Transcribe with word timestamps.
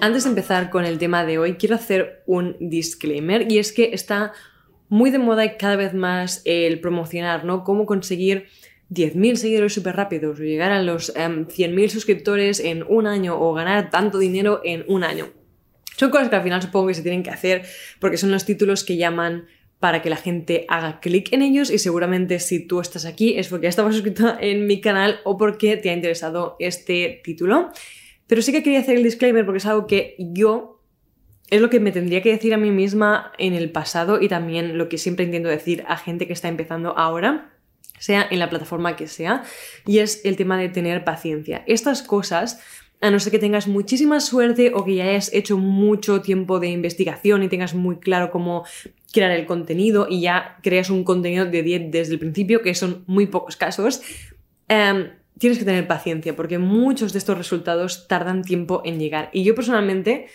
Antes 0.00 0.24
de 0.24 0.28
empezar 0.28 0.70
con 0.70 0.84
el 0.84 0.98
tema 0.98 1.24
de 1.24 1.38
hoy, 1.38 1.54
quiero 1.54 1.76
hacer 1.76 2.22
un 2.26 2.56
disclaimer 2.60 3.50
y 3.50 3.58
es 3.58 3.72
que 3.72 3.90
está 3.94 4.32
muy 4.88 5.10
de 5.10 5.18
moda 5.18 5.44
y 5.44 5.56
cada 5.56 5.76
vez 5.76 5.94
más 5.94 6.42
el 6.44 6.80
promocionar, 6.80 7.44
¿no? 7.44 7.64
Cómo 7.64 7.86
conseguir 7.86 8.46
10.000 8.90 9.36
seguidores 9.36 9.72
súper 9.72 9.96
rápidos 9.96 10.38
o 10.38 10.42
llegar 10.42 10.72
a 10.72 10.82
los 10.82 11.14
100.000 11.14 11.82
em, 11.82 11.88
suscriptores 11.88 12.60
en 12.60 12.84
un 12.86 13.06
año 13.06 13.40
o 13.40 13.54
ganar 13.54 13.90
tanto 13.90 14.18
dinero 14.18 14.60
en 14.62 14.84
un 14.88 15.04
año. 15.04 15.28
Son 15.96 16.10
cosas 16.10 16.28
que 16.28 16.36
al 16.36 16.42
final 16.42 16.60
supongo 16.60 16.88
que 16.88 16.94
se 16.94 17.02
tienen 17.02 17.22
que 17.22 17.30
hacer 17.30 17.62
porque 17.98 18.16
son 18.16 18.30
los 18.30 18.44
títulos 18.44 18.84
que 18.84 18.96
llaman 18.96 19.46
para 19.84 20.00
que 20.00 20.08
la 20.08 20.16
gente 20.16 20.64
haga 20.70 20.98
clic 20.98 21.30
en 21.34 21.42
ellos 21.42 21.70
y 21.70 21.76
seguramente 21.76 22.38
si 22.38 22.66
tú 22.66 22.80
estás 22.80 23.04
aquí 23.04 23.36
es 23.36 23.48
porque 23.48 23.66
estabas 23.66 23.94
suscrito 23.94 24.34
en 24.40 24.66
mi 24.66 24.80
canal 24.80 25.20
o 25.24 25.36
porque 25.36 25.76
te 25.76 25.90
ha 25.90 25.92
interesado 25.92 26.56
este 26.58 27.20
título. 27.22 27.68
Pero 28.26 28.40
sí 28.40 28.50
que 28.50 28.62
quería 28.62 28.80
hacer 28.80 28.96
el 28.96 29.02
disclaimer 29.02 29.44
porque 29.44 29.58
es 29.58 29.66
algo 29.66 29.86
que 29.86 30.16
yo 30.18 30.80
es 31.50 31.60
lo 31.60 31.68
que 31.68 31.80
me 31.80 31.92
tendría 31.92 32.22
que 32.22 32.30
decir 32.30 32.54
a 32.54 32.56
mí 32.56 32.70
misma 32.70 33.32
en 33.36 33.52
el 33.52 33.70
pasado 33.72 34.22
y 34.22 34.28
también 34.30 34.78
lo 34.78 34.88
que 34.88 34.96
siempre 34.96 35.26
intento 35.26 35.50
decir 35.50 35.84
a 35.86 35.98
gente 35.98 36.26
que 36.26 36.32
está 36.32 36.48
empezando 36.48 36.96
ahora 36.96 37.52
sea 37.98 38.26
en 38.30 38.38
la 38.38 38.48
plataforma 38.48 38.96
que 38.96 39.06
sea, 39.06 39.44
y 39.86 39.98
es 39.98 40.24
el 40.24 40.36
tema 40.36 40.58
de 40.58 40.70
tener 40.70 41.04
paciencia. 41.04 41.62
Estas 41.66 42.02
cosas 42.02 42.58
a 43.02 43.10
no 43.10 43.20
ser 43.20 43.32
que 43.32 43.38
tengas 43.38 43.68
muchísima 43.68 44.18
suerte 44.20 44.72
o 44.74 44.82
que 44.82 44.94
ya 44.94 45.04
hayas 45.04 45.30
hecho 45.34 45.58
mucho 45.58 46.22
tiempo 46.22 46.58
de 46.58 46.68
investigación 46.68 47.42
y 47.42 47.48
tengas 47.48 47.74
muy 47.74 47.96
claro 47.96 48.30
cómo 48.30 48.64
crear 49.14 49.30
el 49.30 49.46
contenido 49.46 50.06
y 50.10 50.20
ya 50.20 50.58
creas 50.62 50.90
un 50.90 51.04
contenido 51.04 51.46
de 51.46 51.62
10 51.62 51.90
desde 51.90 52.12
el 52.12 52.18
principio, 52.18 52.60
que 52.60 52.74
son 52.74 53.04
muy 53.06 53.26
pocos 53.26 53.56
casos, 53.56 54.02
em, 54.68 55.10
tienes 55.38 55.58
que 55.58 55.64
tener 55.64 55.86
paciencia 55.86 56.34
porque 56.34 56.58
muchos 56.58 57.12
de 57.12 57.18
estos 57.20 57.38
resultados 57.38 58.08
tardan 58.08 58.42
tiempo 58.42 58.82
en 58.84 58.98
llegar. 58.98 59.30
Y 59.32 59.44
yo 59.44 59.54
personalmente 59.54 60.26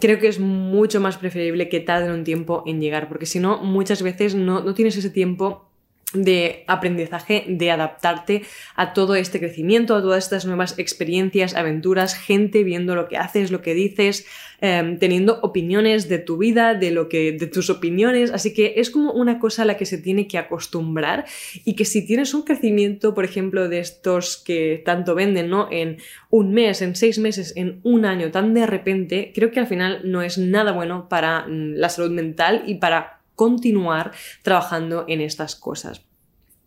creo 0.00 0.18
que 0.20 0.28
es 0.28 0.38
mucho 0.38 1.00
más 1.00 1.16
preferible 1.18 1.68
que 1.68 1.80
tarden 1.80 2.12
un 2.12 2.24
tiempo 2.24 2.62
en 2.66 2.80
llegar, 2.80 3.08
porque 3.08 3.26
si 3.26 3.40
no, 3.40 3.62
muchas 3.62 4.02
veces 4.02 4.34
no, 4.34 4.62
no 4.62 4.74
tienes 4.74 4.96
ese 4.96 5.10
tiempo 5.10 5.68
de 6.12 6.64
aprendizaje, 6.68 7.44
de 7.48 7.70
adaptarte 7.72 8.42
a 8.76 8.92
todo 8.92 9.16
este 9.16 9.40
crecimiento, 9.40 9.96
a 9.96 10.02
todas 10.02 10.24
estas 10.24 10.46
nuevas 10.46 10.78
experiencias, 10.78 11.54
aventuras, 11.56 12.14
gente 12.14 12.62
viendo 12.62 12.94
lo 12.94 13.08
que 13.08 13.16
haces, 13.16 13.50
lo 13.50 13.60
que 13.60 13.74
dices, 13.74 14.24
em, 14.60 14.98
teniendo 14.98 15.40
opiniones 15.42 16.08
de 16.08 16.18
tu 16.18 16.38
vida, 16.38 16.74
de 16.74 16.92
lo 16.92 17.08
que, 17.08 17.32
de 17.32 17.46
tus 17.48 17.70
opiniones. 17.70 18.30
Así 18.30 18.54
que 18.54 18.74
es 18.76 18.90
como 18.90 19.12
una 19.12 19.40
cosa 19.40 19.62
a 19.62 19.64
la 19.64 19.76
que 19.76 19.84
se 19.84 19.98
tiene 19.98 20.28
que 20.28 20.38
acostumbrar 20.38 21.26
y 21.64 21.74
que 21.74 21.84
si 21.84 22.06
tienes 22.06 22.34
un 22.34 22.42
crecimiento, 22.42 23.12
por 23.12 23.24
ejemplo, 23.24 23.68
de 23.68 23.80
estos 23.80 24.36
que 24.36 24.82
tanto 24.84 25.16
venden, 25.16 25.50
¿no? 25.50 25.68
En 25.72 25.98
un 26.30 26.52
mes, 26.52 26.82
en 26.82 26.94
seis 26.94 27.18
meses, 27.18 27.52
en 27.56 27.80
un 27.82 28.04
año, 28.04 28.30
tan 28.30 28.54
de 28.54 28.66
repente, 28.66 29.32
creo 29.34 29.50
que 29.50 29.58
al 29.58 29.66
final 29.66 30.02
no 30.04 30.22
es 30.22 30.38
nada 30.38 30.70
bueno 30.70 31.08
para 31.08 31.46
mm, 31.46 31.74
la 31.74 31.88
salud 31.88 32.12
mental 32.12 32.62
y 32.66 32.76
para 32.76 33.15
continuar 33.36 34.10
trabajando 34.42 35.04
en 35.06 35.20
estas 35.20 35.54
cosas. 35.54 36.02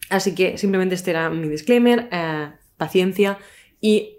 Así 0.09 0.33
que 0.33 0.57
simplemente 0.57 0.95
este 0.95 1.11
era 1.11 1.29
mi 1.29 1.49
disclaimer, 1.49 2.07
eh, 2.11 2.51
paciencia 2.77 3.37
y 3.81 4.15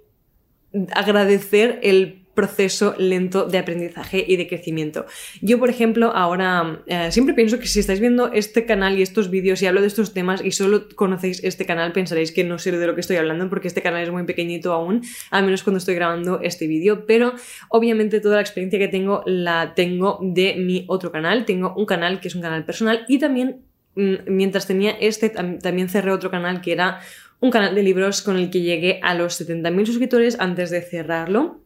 agradecer 0.92 1.80
el 1.82 2.19
proceso 2.40 2.94
lento 2.96 3.44
de 3.44 3.58
aprendizaje 3.58 4.24
y 4.26 4.36
de 4.36 4.48
crecimiento. 4.48 5.04
Yo, 5.42 5.58
por 5.58 5.68
ejemplo, 5.68 6.12
ahora 6.14 6.82
eh, 6.86 7.12
siempre 7.12 7.34
pienso 7.34 7.58
que 7.58 7.66
si 7.66 7.80
estáis 7.80 8.00
viendo 8.00 8.32
este 8.32 8.64
canal 8.64 8.98
y 8.98 9.02
estos 9.02 9.28
vídeos 9.28 9.60
y 9.60 9.66
hablo 9.66 9.82
de 9.82 9.88
estos 9.88 10.14
temas 10.14 10.42
y 10.42 10.52
solo 10.52 10.88
conocéis 10.94 11.44
este 11.44 11.66
canal, 11.66 11.92
pensaréis 11.92 12.32
que 12.32 12.42
no 12.42 12.58
sé 12.58 12.72
de 12.72 12.86
lo 12.86 12.94
que 12.94 13.02
estoy 13.02 13.16
hablando 13.16 13.50
porque 13.50 13.68
este 13.68 13.82
canal 13.82 14.02
es 14.02 14.10
muy 14.10 14.24
pequeñito 14.24 14.72
aún, 14.72 15.02
al 15.30 15.44
menos 15.44 15.62
cuando 15.62 15.76
estoy 15.76 15.96
grabando 15.96 16.40
este 16.40 16.66
vídeo, 16.66 17.04
pero 17.04 17.34
obviamente 17.68 18.20
toda 18.20 18.36
la 18.36 18.40
experiencia 18.40 18.78
que 18.78 18.88
tengo 18.88 19.22
la 19.26 19.74
tengo 19.74 20.18
de 20.22 20.54
mi 20.56 20.86
otro 20.88 21.12
canal. 21.12 21.44
Tengo 21.44 21.74
un 21.76 21.84
canal 21.84 22.20
que 22.20 22.28
es 22.28 22.34
un 22.34 22.40
canal 22.40 22.64
personal 22.64 23.04
y 23.06 23.18
también 23.18 23.60
mm, 23.96 24.14
mientras 24.28 24.66
tenía 24.66 24.92
este, 24.92 25.28
también 25.28 25.90
cerré 25.90 26.10
otro 26.10 26.30
canal 26.30 26.62
que 26.62 26.72
era 26.72 27.00
un 27.40 27.50
canal 27.50 27.74
de 27.74 27.82
libros 27.82 28.22
con 28.22 28.38
el 28.38 28.50
que 28.50 28.62
llegué 28.62 28.98
a 29.02 29.14
los 29.14 29.38
70.000 29.38 29.84
suscriptores 29.84 30.40
antes 30.40 30.70
de 30.70 30.80
cerrarlo. 30.80 31.60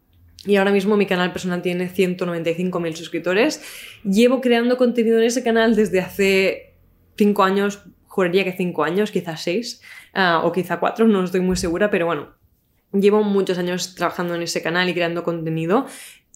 Y 0.46 0.56
ahora 0.56 0.72
mismo 0.72 0.96
mi 0.96 1.06
canal 1.06 1.32
personal 1.32 1.62
tiene 1.62 1.90
195.000 1.90 2.94
suscriptores. 2.94 3.62
Llevo 4.04 4.40
creando 4.40 4.76
contenido 4.76 5.18
en 5.18 5.24
ese 5.24 5.42
canal 5.42 5.74
desde 5.74 6.00
hace 6.00 6.74
5 7.16 7.42
años, 7.42 7.82
juraría 8.06 8.44
que 8.44 8.52
5 8.52 8.84
años, 8.84 9.10
quizás 9.10 9.42
6, 9.42 9.80
ah, 10.14 10.42
o 10.44 10.52
quizá 10.52 10.78
4, 10.78 11.06
no 11.08 11.24
estoy 11.24 11.40
muy 11.40 11.56
segura, 11.56 11.90
pero 11.90 12.06
bueno, 12.06 12.34
llevo 12.92 13.22
muchos 13.22 13.58
años 13.58 13.94
trabajando 13.94 14.34
en 14.34 14.42
ese 14.42 14.62
canal 14.62 14.88
y 14.88 14.94
creando 14.94 15.22
contenido. 15.22 15.86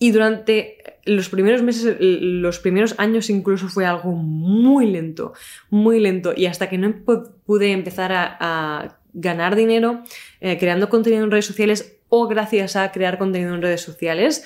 Y 0.01 0.13
durante 0.13 0.79
los 1.05 1.29
primeros 1.29 1.63
meses, 1.63 1.97
los 1.99 2.61
primeros 2.61 2.95
años 2.99 3.31
incluso 3.31 3.69
fue 3.69 3.85
algo 3.85 4.13
muy 4.13 4.87
lento, 4.87 5.33
muy 5.71 5.99
lento. 5.99 6.33
Y 6.37 6.47
hasta 6.47 6.69
que 6.69 6.79
no 6.79 6.95
pude 7.45 7.73
empezar 7.73 8.13
a, 8.13 8.95
ganar 9.15 9.57
dinero 9.57 10.05
eh, 10.41 10.59
creando 10.59 10.91
contenido 10.91 11.25
en 11.25 11.31
redes 11.31 11.47
sociales, 11.47 11.98
o 12.09 12.27
gracias 12.29 12.77
a 12.77 12.91
crear 12.93 13.19
contenido 13.19 13.55
en 13.55 13.63
redes 13.63 13.83
sociales, 13.83 14.45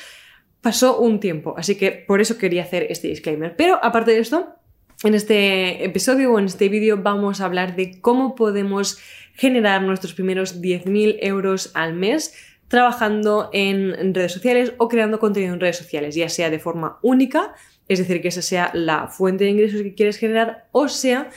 pasó 0.61 0.99
un 0.99 1.21
tiempo. 1.21 1.55
Así 1.57 1.77
que 1.77 1.91
por 1.93 2.21
eso 2.21 2.39
quería 2.39 2.63
hacer 2.63 2.87
este 2.89 3.09
disclaimer. 3.09 3.55
Pero 3.57 3.79
aparte 3.83 4.13
de 4.13 4.19
esto, 4.19 4.57
en 5.05 5.15
este 5.15 5.85
episodio 5.85 6.33
o 6.33 6.39
en 6.39 6.47
este 6.47 6.69
vídeo 6.69 6.99
vamos 7.03 7.41
a 7.41 7.45
hablar 7.45 7.77
de 7.77 8.01
cómo 8.01 8.35
podemos 8.35 8.99
generar 9.35 9.83
nuestros 9.83 10.15
primeros 10.15 10.61
10.000 10.61 11.19
euros 11.21 11.71
al 11.75 11.95
mes 11.95 12.35
trabajando 12.69 13.51
en 13.53 14.15
redes 14.15 14.33
sociales 14.33 14.73
o 14.79 14.89
creando 14.89 15.19
contenido 15.19 15.53
en 15.53 15.61
redes 15.61 15.77
sociales, 15.77 16.15
ya 16.15 16.31
sea 16.31 16.49
de 16.49 16.59
forma 16.59 16.99
única, 17.03 17.55
es 17.87 17.99
decir, 17.99 18.23
que 18.23 18.29
esa 18.29 18.41
sea 18.41 18.71
la 18.73 19.09
fuente 19.09 19.45
de 19.45 19.51
ingresos 19.51 19.83
que 19.83 19.95
quieres 19.95 20.17
generar, 20.17 20.69
o 20.73 20.89
sea 20.89 21.29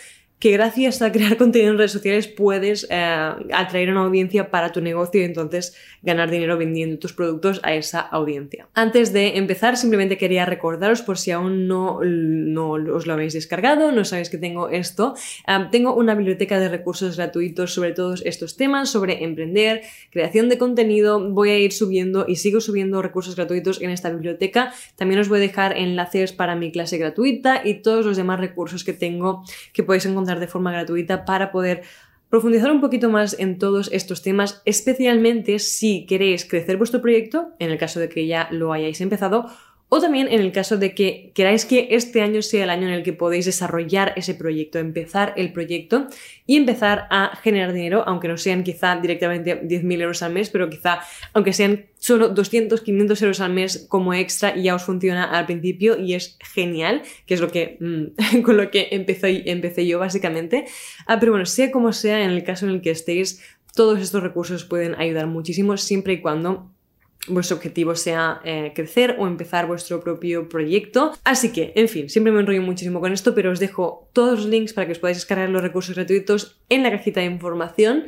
que 0.46 0.52
gracias 0.52 1.02
a 1.02 1.12
crear 1.12 1.38
contenido 1.40 1.72
en 1.72 1.80
redes 1.80 1.92
sociales 1.92 2.28
puedes 2.28 2.86
eh, 2.92 2.96
atraer 3.52 3.90
una 3.90 4.02
audiencia 4.02 4.52
para 4.52 4.72
tu 4.72 4.80
negocio 4.80 5.22
y 5.22 5.24
entonces 5.24 5.76
ganar 6.04 6.30
dinero 6.30 6.56
vendiendo 6.56 7.00
tus 7.00 7.14
productos 7.14 7.60
a 7.64 7.74
esa 7.74 8.00
audiencia. 8.00 8.68
Antes 8.76 9.12
de 9.12 9.38
empezar, 9.38 9.76
simplemente 9.76 10.20
quería 10.20 10.46
recordaros 10.46 11.02
por 11.02 11.18
si 11.18 11.32
aún 11.32 11.68
no, 11.68 12.00
no 12.04 12.74
os 12.74 13.08
lo 13.08 13.14
habéis 13.14 13.34
descargado, 13.34 13.92
no 13.92 14.06
sabéis 14.06 14.30
que 14.30 14.38
tengo 14.38 14.70
esto, 14.70 15.16
eh, 15.48 15.66
tengo 15.72 15.96
una 15.96 16.14
biblioteca 16.14 16.60
de 16.60 16.70
recursos 16.70 17.18
gratuitos 17.18 17.74
sobre 17.74 17.94
todos 17.94 18.22
estos 18.24 18.56
temas, 18.56 18.92
sobre 18.92 19.24
emprender, 19.24 19.82
creación 20.12 20.48
de 20.48 20.60
contenido, 20.60 21.28
voy 21.32 21.50
a 21.50 21.58
ir 21.58 21.72
subiendo 21.72 22.26
y 22.28 22.36
sigo 22.36 22.62
subiendo 22.62 23.02
recursos 23.02 23.36
gratuitos 23.36 23.82
en 23.82 23.90
esta 23.90 24.12
biblioteca. 24.12 24.76
También 24.96 25.22
os 25.22 25.28
voy 25.28 25.40
a 25.40 25.42
dejar 25.42 25.76
enlaces 25.76 26.34
para 26.34 26.56
mi 26.56 26.72
clase 26.72 27.00
gratuita 27.00 27.64
y 27.66 27.82
todos 27.82 28.06
los 28.06 28.16
demás 28.16 28.40
recursos 28.40 28.84
que 28.84 28.94
tengo 28.94 29.44
que 29.74 29.82
podéis 29.82 30.06
encontrar 30.06 30.35
de 30.40 30.48
forma 30.48 30.72
gratuita 30.72 31.26
para 31.26 31.52
poder 31.52 31.84
profundizar 32.30 32.72
un 32.72 32.82
poquito 32.82 33.10
más 33.10 33.38
en 33.40 33.58
todos 33.60 33.90
estos 33.94 34.22
temas, 34.22 34.62
especialmente 34.66 35.60
si 35.60 36.06
queréis 36.06 36.46
crecer 36.46 36.78
vuestro 36.78 37.02
proyecto, 37.02 37.54
en 37.60 37.72
el 37.72 37.78
caso 37.78 38.00
de 38.00 38.10
que 38.10 38.28
ya 38.28 38.48
lo 38.52 38.74
hayáis 38.74 39.00
empezado, 39.02 39.46
o 39.90 40.02
también 40.02 40.28
en 40.28 40.42
el 40.42 40.52
caso 40.52 40.78
de 40.78 40.96
que 40.96 41.32
queráis 41.36 41.66
que 41.66 41.90
este 41.92 42.22
año 42.22 42.42
sea 42.42 42.64
el 42.64 42.70
año 42.70 42.88
en 42.88 42.94
el 42.94 43.04
que 43.04 43.14
podéis 43.14 43.46
desarrollar 43.46 44.14
ese 44.16 44.34
proyecto, 44.34 44.80
empezar 44.80 45.34
el 45.38 45.54
proyecto 45.54 46.08
y 46.48 46.58
empezar 46.58 47.08
a 47.12 47.36
generar 47.44 47.72
dinero, 47.72 48.04
aunque 48.08 48.28
no 48.28 48.38
sean 48.38 48.64
quizá 48.64 48.96
directamente 48.96 49.62
10.000 49.62 50.02
euros 50.02 50.24
al 50.24 50.34
mes, 50.34 50.50
pero 50.50 50.70
quizá 50.70 51.00
aunque 51.34 51.54
sean 51.54 51.86
solo 51.98 52.30
200, 52.30 52.82
500 52.82 53.22
euros 53.22 53.40
al 53.42 53.54
mes 53.54 53.86
como 53.88 54.14
extra 54.14 54.58
y 54.58 54.64
ya 54.64 54.76
os 54.76 54.84
funciona 54.84 55.24
al 55.24 55.46
principio 55.46 56.00
y 56.00 56.16
es 56.16 56.38
genial, 56.54 57.04
que 57.26 57.36
es 57.36 57.42
lo 57.42 57.50
que 57.50 57.78
mm, 57.80 58.42
con 58.44 58.58
lo 58.58 58.72
que 58.72 58.90
empecé, 58.92 59.50
empecé 59.50 59.86
yo 59.86 60.00
básicamente. 60.00 60.66
Ah, 61.06 61.20
pero 61.20 61.32
bueno, 61.32 61.46
sea 61.46 61.72
como 61.72 61.94
sea, 61.94 62.24
en 62.24 62.32
el 62.32 62.44
caso 62.44 62.66
en 62.66 62.72
el 62.74 62.82
que 62.82 62.92
estéis, 62.92 63.42
todos 63.76 64.00
estos 64.00 64.24
recursos 64.24 64.64
pueden 64.64 64.96
ayudar 64.96 65.28
muchísimo 65.28 65.78
siempre 65.78 66.14
y 66.14 66.22
cuando 66.22 66.75
vuestro 67.28 67.58
objetivo 67.58 67.96
sea 67.96 68.42
eh, 68.44 68.72
crecer 68.76 69.16
o 69.20 69.28
empezar 69.28 69.68
vuestro 69.68 70.02
propio 70.02 70.50
proyecto. 70.50 71.14
Así 71.24 71.52
que, 71.52 71.74
en 71.76 71.88
fin, 71.88 72.10
siempre 72.10 72.32
me 72.32 72.40
enrollo 72.40 72.62
muchísimo 72.62 73.00
con 73.00 73.14
esto, 73.14 73.36
pero 73.36 73.52
os 73.52 73.60
dejo 73.60 74.10
todos 74.14 74.40
los 74.40 74.48
links 74.48 74.74
para 74.74 74.88
que 74.88 74.94
os 74.94 75.00
podáis 75.00 75.18
descargar 75.18 75.50
los 75.50 75.62
recursos 75.62 75.96
gratuitos 75.96 76.60
en 76.70 76.84
la 76.84 76.92
cajita 76.92 77.20
de 77.20 77.28
información. 77.28 78.06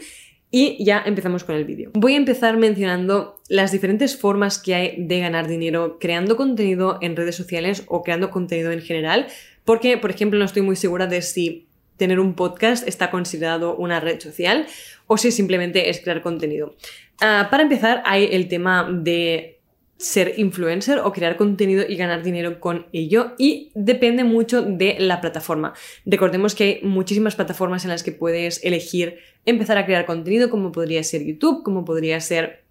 Y 0.49 0.81
ya 0.83 1.03
empezamos 1.05 1.43
con 1.43 1.55
el 1.55 1.65
vídeo. 1.65 1.91
Voy 1.93 2.13
a 2.13 2.17
empezar 2.17 2.55
mencionando 2.55 3.37
las 3.49 3.73
diferentes 3.73 4.17
formas 4.17 4.59
que 4.59 4.75
hay 4.75 4.95
de 4.97 5.19
ganar 5.19 5.47
dinero 5.47 5.97
creando 5.99 6.37
contenido 6.37 6.99
en 7.01 7.17
redes 7.17 7.35
sociales 7.35 7.83
o 7.87 8.01
creando 8.01 8.29
contenido 8.29 8.71
en 8.71 8.81
general, 8.81 9.27
porque, 9.65 9.97
por 9.97 10.09
ejemplo, 10.09 10.39
no 10.39 10.45
estoy 10.45 10.61
muy 10.61 10.77
segura 10.77 11.05
de 11.07 11.21
si 11.21 11.67
tener 11.97 12.19
un 12.19 12.35
podcast 12.35 12.87
está 12.87 13.11
considerado 13.11 13.75
una 13.75 13.99
red 13.99 14.21
social 14.21 14.67
o 15.07 15.17
si 15.17 15.31
simplemente 15.31 15.89
es 15.89 15.99
crear 15.99 16.21
contenido. 16.21 16.75
Ah, 17.21 17.47
para 17.49 17.63
empezar, 17.63 18.03
hay 18.05 18.29
el 18.31 18.47
tema 18.47 18.87
de 18.91 19.57
ser 19.97 20.35
influencer 20.37 20.99
o 20.99 21.11
crear 21.11 21.37
contenido 21.37 21.83
y 21.87 21.95
ganar 21.95 22.21
dinero 22.21 22.59
con 22.59 22.85
ello 22.93 23.33
y 23.37 23.71
depende 23.73 24.23
mucho 24.23 24.61
de 24.61 24.95
la 24.99 25.21
plataforma. 25.21 25.73
Recordemos 26.05 26.53
que 26.53 26.63
hay 26.63 26.79
muchísimas 26.83 27.35
plataformas 27.35 27.83
en 27.83 27.89
las 27.89 28.03
que 28.03 28.11
puedes 28.11 28.63
elegir 28.63 29.17
empezar 29.45 29.77
a 29.77 29.85
crear 29.85 30.05
contenido 30.05 30.49
como 30.49 30.71
podría 30.71 31.03
ser 31.03 31.25
YouTube, 31.25 31.63
como 31.63 31.83
podría 31.83 32.21
ser 32.21 32.63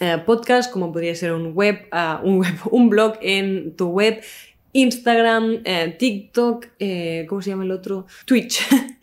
eh, 0.00 0.18
podcast, 0.26 0.70
como 0.70 0.92
podría 0.92 1.14
ser 1.14 1.32
un 1.32 1.54
web, 1.54 1.86
ah, 1.92 2.20
un 2.22 2.38
web, 2.40 2.54
un 2.70 2.90
blog 2.90 3.14
en 3.22 3.74
tu 3.74 3.88
web, 3.88 4.20
Instagram, 4.72 5.62
eh, 5.64 5.96
TikTok, 5.98 6.66
eh, 6.78 7.24
¿cómo 7.26 7.40
se 7.40 7.50
llama 7.50 7.64
el 7.64 7.70
otro? 7.70 8.06
Twitch. 8.26 8.60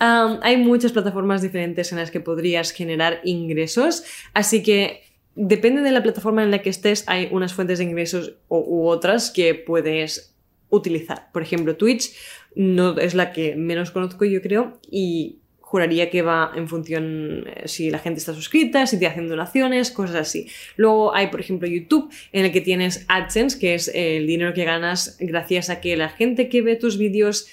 hay 0.00 0.56
muchas 0.56 0.92
plataformas 0.92 1.42
diferentes 1.42 1.92
en 1.92 1.98
las 1.98 2.10
que 2.10 2.20
podrías 2.20 2.72
generar 2.72 3.20
ingresos, 3.22 4.04
así 4.34 4.62
que 4.62 5.02
depende 5.34 5.82
de 5.82 5.92
la 5.92 6.02
plataforma 6.02 6.42
en 6.42 6.50
la 6.50 6.62
que 6.62 6.70
estés, 6.70 7.04
hay 7.06 7.28
unas 7.30 7.54
fuentes 7.54 7.78
de 7.78 7.84
ingresos 7.84 8.34
u 8.48 8.86
otras 8.86 9.30
que 9.30 9.54
puedes 9.54 10.34
utilizar. 10.70 11.30
Por 11.32 11.42
ejemplo, 11.42 11.76
Twitch 11.76 12.12
no 12.54 12.98
es 12.98 13.14
la 13.14 13.32
que 13.32 13.56
menos 13.56 13.90
conozco 13.90 14.24
yo 14.24 14.40
creo 14.40 14.80
y 14.90 15.40
juraría 15.70 16.10
que 16.10 16.22
va 16.22 16.50
en 16.56 16.66
función 16.66 17.44
eh, 17.46 17.68
si 17.68 17.90
la 17.90 18.00
gente 18.00 18.18
está 18.18 18.34
suscrita, 18.34 18.88
si 18.88 18.98
te 18.98 19.06
hacen 19.06 19.28
donaciones, 19.28 19.92
cosas 19.92 20.16
así. 20.16 20.48
Luego 20.74 21.14
hay, 21.14 21.28
por 21.28 21.38
ejemplo, 21.38 21.68
YouTube, 21.68 22.12
en 22.32 22.44
el 22.44 22.50
que 22.50 22.60
tienes 22.60 23.04
AdSense, 23.06 23.56
que 23.56 23.74
es 23.74 23.88
el 23.94 24.26
dinero 24.26 24.52
que 24.52 24.64
ganas 24.64 25.16
gracias 25.20 25.70
a 25.70 25.80
que 25.80 25.96
la 25.96 26.08
gente 26.08 26.48
que 26.48 26.62
ve 26.62 26.74
tus 26.74 26.98
vídeos 26.98 27.46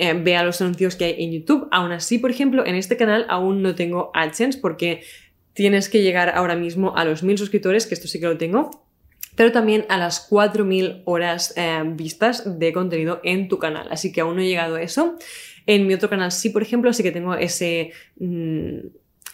eh, 0.00 0.14
vea 0.14 0.42
los 0.42 0.60
anuncios 0.60 0.96
que 0.96 1.04
hay 1.04 1.24
en 1.24 1.32
YouTube. 1.32 1.68
Aún 1.70 1.92
así, 1.92 2.18
por 2.18 2.30
ejemplo, 2.30 2.64
en 2.64 2.74
este 2.74 2.96
canal 2.96 3.26
aún 3.28 3.62
no 3.62 3.74
tengo 3.74 4.10
AdSense 4.14 4.58
porque 4.58 5.02
tienes 5.52 5.88
que 5.90 6.02
llegar 6.02 6.30
ahora 6.34 6.56
mismo 6.56 6.96
a 6.96 7.04
los 7.04 7.22
mil 7.22 7.36
suscriptores, 7.36 7.86
que 7.86 7.94
esto 7.94 8.08
sí 8.08 8.18
que 8.18 8.26
lo 8.26 8.38
tengo, 8.38 8.70
pero 9.36 9.52
también 9.52 9.84
a 9.88 9.98
las 9.98 10.30
4.000 10.30 11.02
horas 11.04 11.52
eh, 11.56 11.82
vistas 11.84 12.58
de 12.58 12.72
contenido 12.72 13.20
en 13.24 13.48
tu 13.48 13.58
canal. 13.58 13.88
Así 13.90 14.10
que 14.10 14.22
aún 14.22 14.36
no 14.36 14.42
he 14.42 14.48
llegado 14.48 14.76
a 14.76 14.82
eso. 14.82 15.16
En 15.66 15.86
mi 15.86 15.94
otro 15.94 16.08
canal 16.08 16.32
sí, 16.32 16.48
por 16.48 16.62
ejemplo, 16.62 16.92
sí 16.92 17.02
que 17.02 17.12
tengo 17.12 17.34
ese... 17.34 17.92
Mm, 18.18 18.78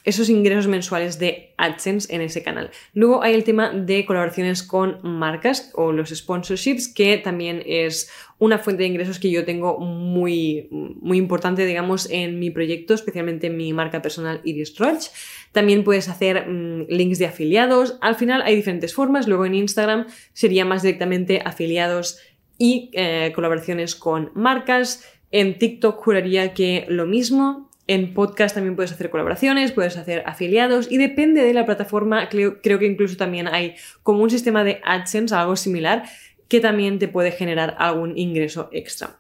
esos 0.06 0.30
ingresos 0.30 0.68
mensuales 0.68 1.18
de 1.18 1.52
AdSense 1.58 2.14
en 2.14 2.20
ese 2.20 2.42
canal. 2.44 2.70
Luego 2.94 3.24
hay 3.24 3.34
el 3.34 3.42
tema 3.42 3.70
de 3.70 4.06
colaboraciones 4.06 4.62
con 4.62 5.00
marcas 5.02 5.72
o 5.74 5.90
los 5.90 6.10
sponsorships, 6.10 6.86
que 6.86 7.18
también 7.18 7.60
es 7.66 8.08
una 8.38 8.58
fuente 8.58 8.84
de 8.84 8.88
ingresos 8.88 9.18
que 9.18 9.32
yo 9.32 9.44
tengo 9.44 9.78
muy, 9.80 10.68
muy 10.70 11.18
importante, 11.18 11.66
digamos, 11.66 12.08
en 12.08 12.38
mi 12.38 12.50
proyecto, 12.50 12.94
especialmente 12.94 13.48
en 13.48 13.56
mi 13.56 13.72
marca 13.72 14.00
personal 14.00 14.40
Iris 14.44 14.78
Roach. 14.78 15.06
También 15.50 15.82
puedes 15.82 16.08
hacer 16.08 16.46
mm, 16.46 16.86
links 16.88 17.18
de 17.18 17.26
afiliados. 17.26 17.98
Al 18.00 18.14
final 18.14 18.42
hay 18.42 18.54
diferentes 18.54 18.94
formas. 18.94 19.26
Luego 19.26 19.44
en 19.44 19.56
Instagram 19.56 20.06
sería 20.32 20.64
más 20.64 20.82
directamente 20.82 21.42
afiliados 21.44 22.20
y 22.58 22.90
eh, 22.92 23.32
colaboraciones 23.34 23.96
con 23.96 24.30
marcas. 24.34 25.04
En 25.32 25.58
TikTok 25.58 25.96
juraría 25.96 26.54
que 26.54 26.86
lo 26.88 27.06
mismo. 27.06 27.65
En 27.86 28.14
podcast 28.14 28.54
también 28.54 28.74
puedes 28.74 28.92
hacer 28.92 29.10
colaboraciones, 29.10 29.72
puedes 29.72 29.96
hacer 29.96 30.22
afiliados 30.26 30.90
y 30.90 30.98
depende 30.98 31.42
de 31.42 31.54
la 31.54 31.64
plataforma, 31.64 32.28
creo, 32.28 32.60
creo, 32.60 32.78
que 32.78 32.86
incluso 32.86 33.16
también 33.16 33.46
hay 33.46 33.76
como 34.02 34.22
un 34.22 34.30
sistema 34.30 34.64
de 34.64 34.80
AdSense, 34.84 35.34
algo 35.34 35.56
similar, 35.56 36.04
que 36.48 36.60
también 36.60 36.98
te 36.98 37.08
puede 37.08 37.32
generar 37.32 37.76
algún 37.78 38.18
ingreso 38.18 38.68
extra. 38.72 39.18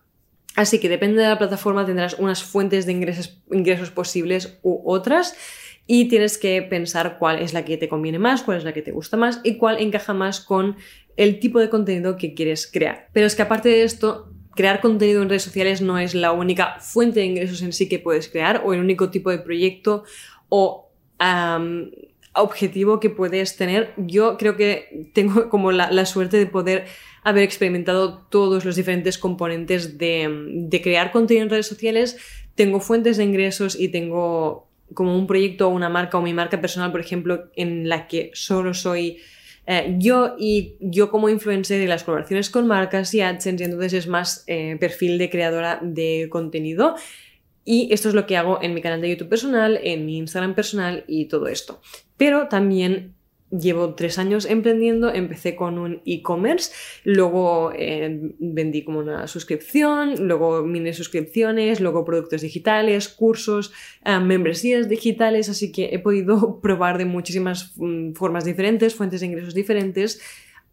Así 0.56 0.80
que 0.80 0.88
depende 0.88 1.22
de 1.22 1.28
la 1.28 1.38
plataforma 1.38 1.84
tendrás 1.84 2.14
unas 2.18 2.42
fuentes 2.42 2.86
de 2.86 2.92
ingresos, 2.92 3.40
ingresos 3.52 3.90
posibles 3.90 4.58
u 4.62 4.80
otras 4.84 5.36
y 5.86 6.08
tienes 6.08 6.38
que 6.38 6.62
pensar 6.62 7.18
cuál 7.18 7.40
es 7.40 7.52
la 7.52 7.64
que 7.64 7.76
te 7.76 7.88
conviene 7.88 8.18
más, 8.18 8.42
cuál 8.42 8.58
es 8.58 8.64
la 8.64 8.72
que 8.72 8.82
te 8.82 8.90
gusta 8.90 9.16
más 9.16 9.40
y 9.44 9.56
cuál 9.56 9.78
encaja 9.80 10.14
más 10.14 10.40
con 10.40 10.76
el 11.16 11.38
tipo 11.40 11.60
de 11.60 11.68
contenido 11.68 12.16
que 12.16 12.34
quieres 12.34 12.66
crear. 12.66 13.08
Pero 13.12 13.26
es 13.26 13.34
que 13.34 13.42
aparte 13.42 13.68
de 13.68 13.84
esto, 13.84 14.32
crear 14.56 14.80
contenido 14.80 15.22
en 15.22 15.28
redes 15.28 15.44
sociales 15.44 15.80
no 15.80 15.98
es 15.98 16.14
la 16.14 16.32
única 16.32 16.80
fuente 16.80 17.20
de 17.20 17.26
ingresos 17.26 17.62
en 17.62 17.72
sí 17.72 17.88
que 17.88 18.00
puedes 18.00 18.28
crear 18.28 18.62
o 18.64 18.72
el 18.72 18.80
único 18.80 19.10
tipo 19.10 19.30
de 19.30 19.38
proyecto 19.38 20.02
o 20.48 20.90
objetivo 22.34 22.98
que 22.98 23.10
puedes 23.10 23.56
tener. 23.56 23.92
Yo 23.96 24.36
creo 24.36 24.56
que 24.56 25.10
tengo 25.12 25.48
como 25.48 25.72
la, 25.72 26.06
suerte 26.06 26.38
de 26.38 26.46
poder 26.46 26.86
haber 27.22 27.42
experimentado 27.42 28.26
todos 28.30 28.64
los 28.64 28.76
diferentes 28.76 29.18
componentes 29.18 29.98
de, 29.98 30.28
de 30.68 30.82
crear 30.82 31.12
contenido 31.12 31.44
en 31.44 31.50
redes 31.50 31.66
sociales. 31.66 32.16
Tengo 32.54 32.80
fuentes 32.80 33.16
de 33.16 33.24
ingresos 33.24 33.78
y 33.78 33.88
tengo 33.88 34.68
como 34.94 35.16
un 35.16 35.26
proyecto 35.26 35.68
o 35.68 35.70
una 35.70 35.88
marca 35.88 36.18
o 36.18 36.22
mi 36.22 36.32
marca 36.32 36.60
personal, 36.60 36.92
por 36.92 37.00
ejemplo, 37.00 37.50
en 37.56 37.88
la 37.88 38.06
que 38.06 38.30
solo 38.34 38.72
soy 38.72 39.18
eh, 39.66 39.96
yo 39.98 40.36
y 40.38 40.76
yo 40.80 41.10
como 41.10 41.28
influencer 41.28 41.80
de 41.80 41.86
las 41.86 42.04
colaboraciones 42.04 42.50
con 42.50 42.66
marcas 42.66 43.12
y 43.14 43.20
AdSense, 43.20 43.62
y 43.62 43.66
entonces 43.66 43.92
es 43.92 44.06
más 44.06 44.44
eh, 44.46 44.76
perfil 44.78 45.18
de 45.18 45.28
creadora 45.30 45.80
de 45.82 46.28
contenido. 46.30 46.94
Y 47.64 47.92
esto 47.92 48.08
es 48.08 48.14
lo 48.14 48.26
que 48.26 48.36
hago 48.36 48.62
en 48.62 48.74
mi 48.74 48.80
canal 48.80 49.00
de 49.00 49.10
YouTube 49.10 49.28
personal, 49.28 49.80
en 49.82 50.06
mi 50.06 50.18
Instagram 50.18 50.54
personal 50.54 51.04
y 51.08 51.24
todo 51.24 51.48
esto. 51.48 51.80
Pero 52.16 52.46
también 52.46 53.15
llevo 53.50 53.94
tres 53.94 54.18
años 54.18 54.44
emprendiendo, 54.44 55.12
empecé 55.12 55.54
con 55.54 55.78
un 55.78 56.02
e-commerce, 56.04 56.72
luego 57.04 57.72
eh, 57.74 58.32
vendí 58.38 58.82
como 58.82 58.98
una 58.98 59.26
suscripción, 59.26 60.26
luego 60.26 60.62
mini 60.62 60.92
suscripciones, 60.92 61.80
luego 61.80 62.04
productos 62.04 62.42
digitales, 62.42 63.08
cursos, 63.08 63.72
eh, 64.04 64.18
membresías 64.18 64.88
digitales, 64.88 65.48
así 65.48 65.72
que 65.72 65.90
he 65.92 65.98
podido 65.98 66.60
probar 66.62 66.98
de 66.98 67.04
muchísimas 67.04 67.72
mm, 67.76 68.12
formas 68.12 68.44
diferentes, 68.44 68.94
fuentes 68.94 69.20
de 69.20 69.26
ingresos 69.26 69.54
diferentes 69.54 70.20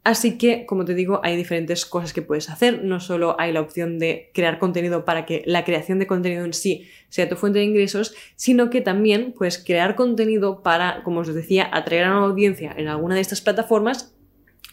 Así 0.03 0.37
que, 0.37 0.65
como 0.65 0.83
te 0.83 0.95
digo, 0.95 1.21
hay 1.23 1.37
diferentes 1.37 1.85
cosas 1.85 2.11
que 2.11 2.21
puedes 2.21 2.49
hacer. 2.49 2.83
No 2.83 2.99
solo 2.99 3.37
hay 3.39 3.53
la 3.53 3.61
opción 3.61 3.99
de 3.99 4.31
crear 4.33 4.59
contenido 4.59 5.05
para 5.05 5.25
que 5.25 5.43
la 5.45 5.63
creación 5.63 5.97
de 5.97 6.07
contenido 6.07 6.43
en 6.43 6.53
sí 6.53 6.89
sea 7.07 7.29
tu 7.29 7.37
fuente 7.37 7.59
de 7.59 7.65
ingresos, 7.65 8.13
sino 8.35 8.69
que 8.69 8.81
también 8.81 9.31
puedes 9.31 9.63
crear 9.63 9.95
contenido 9.95 10.61
para, 10.61 11.03
como 11.03 11.21
os 11.21 11.33
decía, 11.33 11.69
atraer 11.71 12.05
a 12.05 12.17
una 12.17 12.27
audiencia 12.27 12.73
en 12.75 12.89
alguna 12.89 13.15
de 13.15 13.21
estas 13.21 13.39
plataformas 13.39 14.13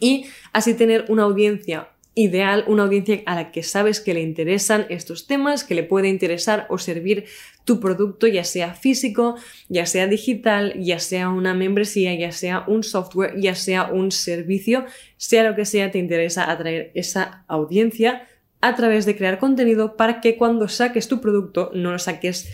y 0.00 0.26
así 0.52 0.74
tener 0.74 1.04
una 1.08 1.22
audiencia 1.22 1.90
ideal, 2.14 2.64
una 2.66 2.82
audiencia 2.82 3.22
a 3.26 3.34
la 3.34 3.52
que 3.52 3.62
sabes 3.62 4.00
que 4.00 4.14
le 4.14 4.20
interesan 4.20 4.86
estos 4.88 5.26
temas, 5.26 5.64
que 5.64 5.74
le 5.74 5.84
puede 5.84 6.08
interesar 6.08 6.66
o 6.68 6.78
servir 6.78 7.24
tu 7.64 7.78
producto, 7.78 8.26
ya 8.26 8.44
sea 8.44 8.74
físico, 8.74 9.36
ya 9.68 9.86
sea 9.86 10.06
digital, 10.06 10.74
ya 10.78 10.98
sea 10.98 11.28
una 11.28 11.54
membresía, 11.54 12.14
ya 12.14 12.32
sea 12.32 12.64
un 12.66 12.82
software, 12.82 13.34
ya 13.38 13.54
sea 13.54 13.84
un 13.86 14.10
servicio, 14.10 14.84
sea 15.16 15.44
lo 15.44 15.54
que 15.54 15.64
sea, 15.64 15.90
te 15.90 15.98
interesa 15.98 16.50
atraer 16.50 16.90
esa 16.94 17.44
audiencia 17.46 18.26
a 18.60 18.74
través 18.74 19.06
de 19.06 19.16
crear 19.16 19.38
contenido 19.38 19.96
para 19.96 20.20
que 20.20 20.36
cuando 20.36 20.68
saques 20.68 21.08
tu 21.08 21.20
producto 21.20 21.70
no 21.74 21.92
lo 21.92 21.98
saques 21.98 22.52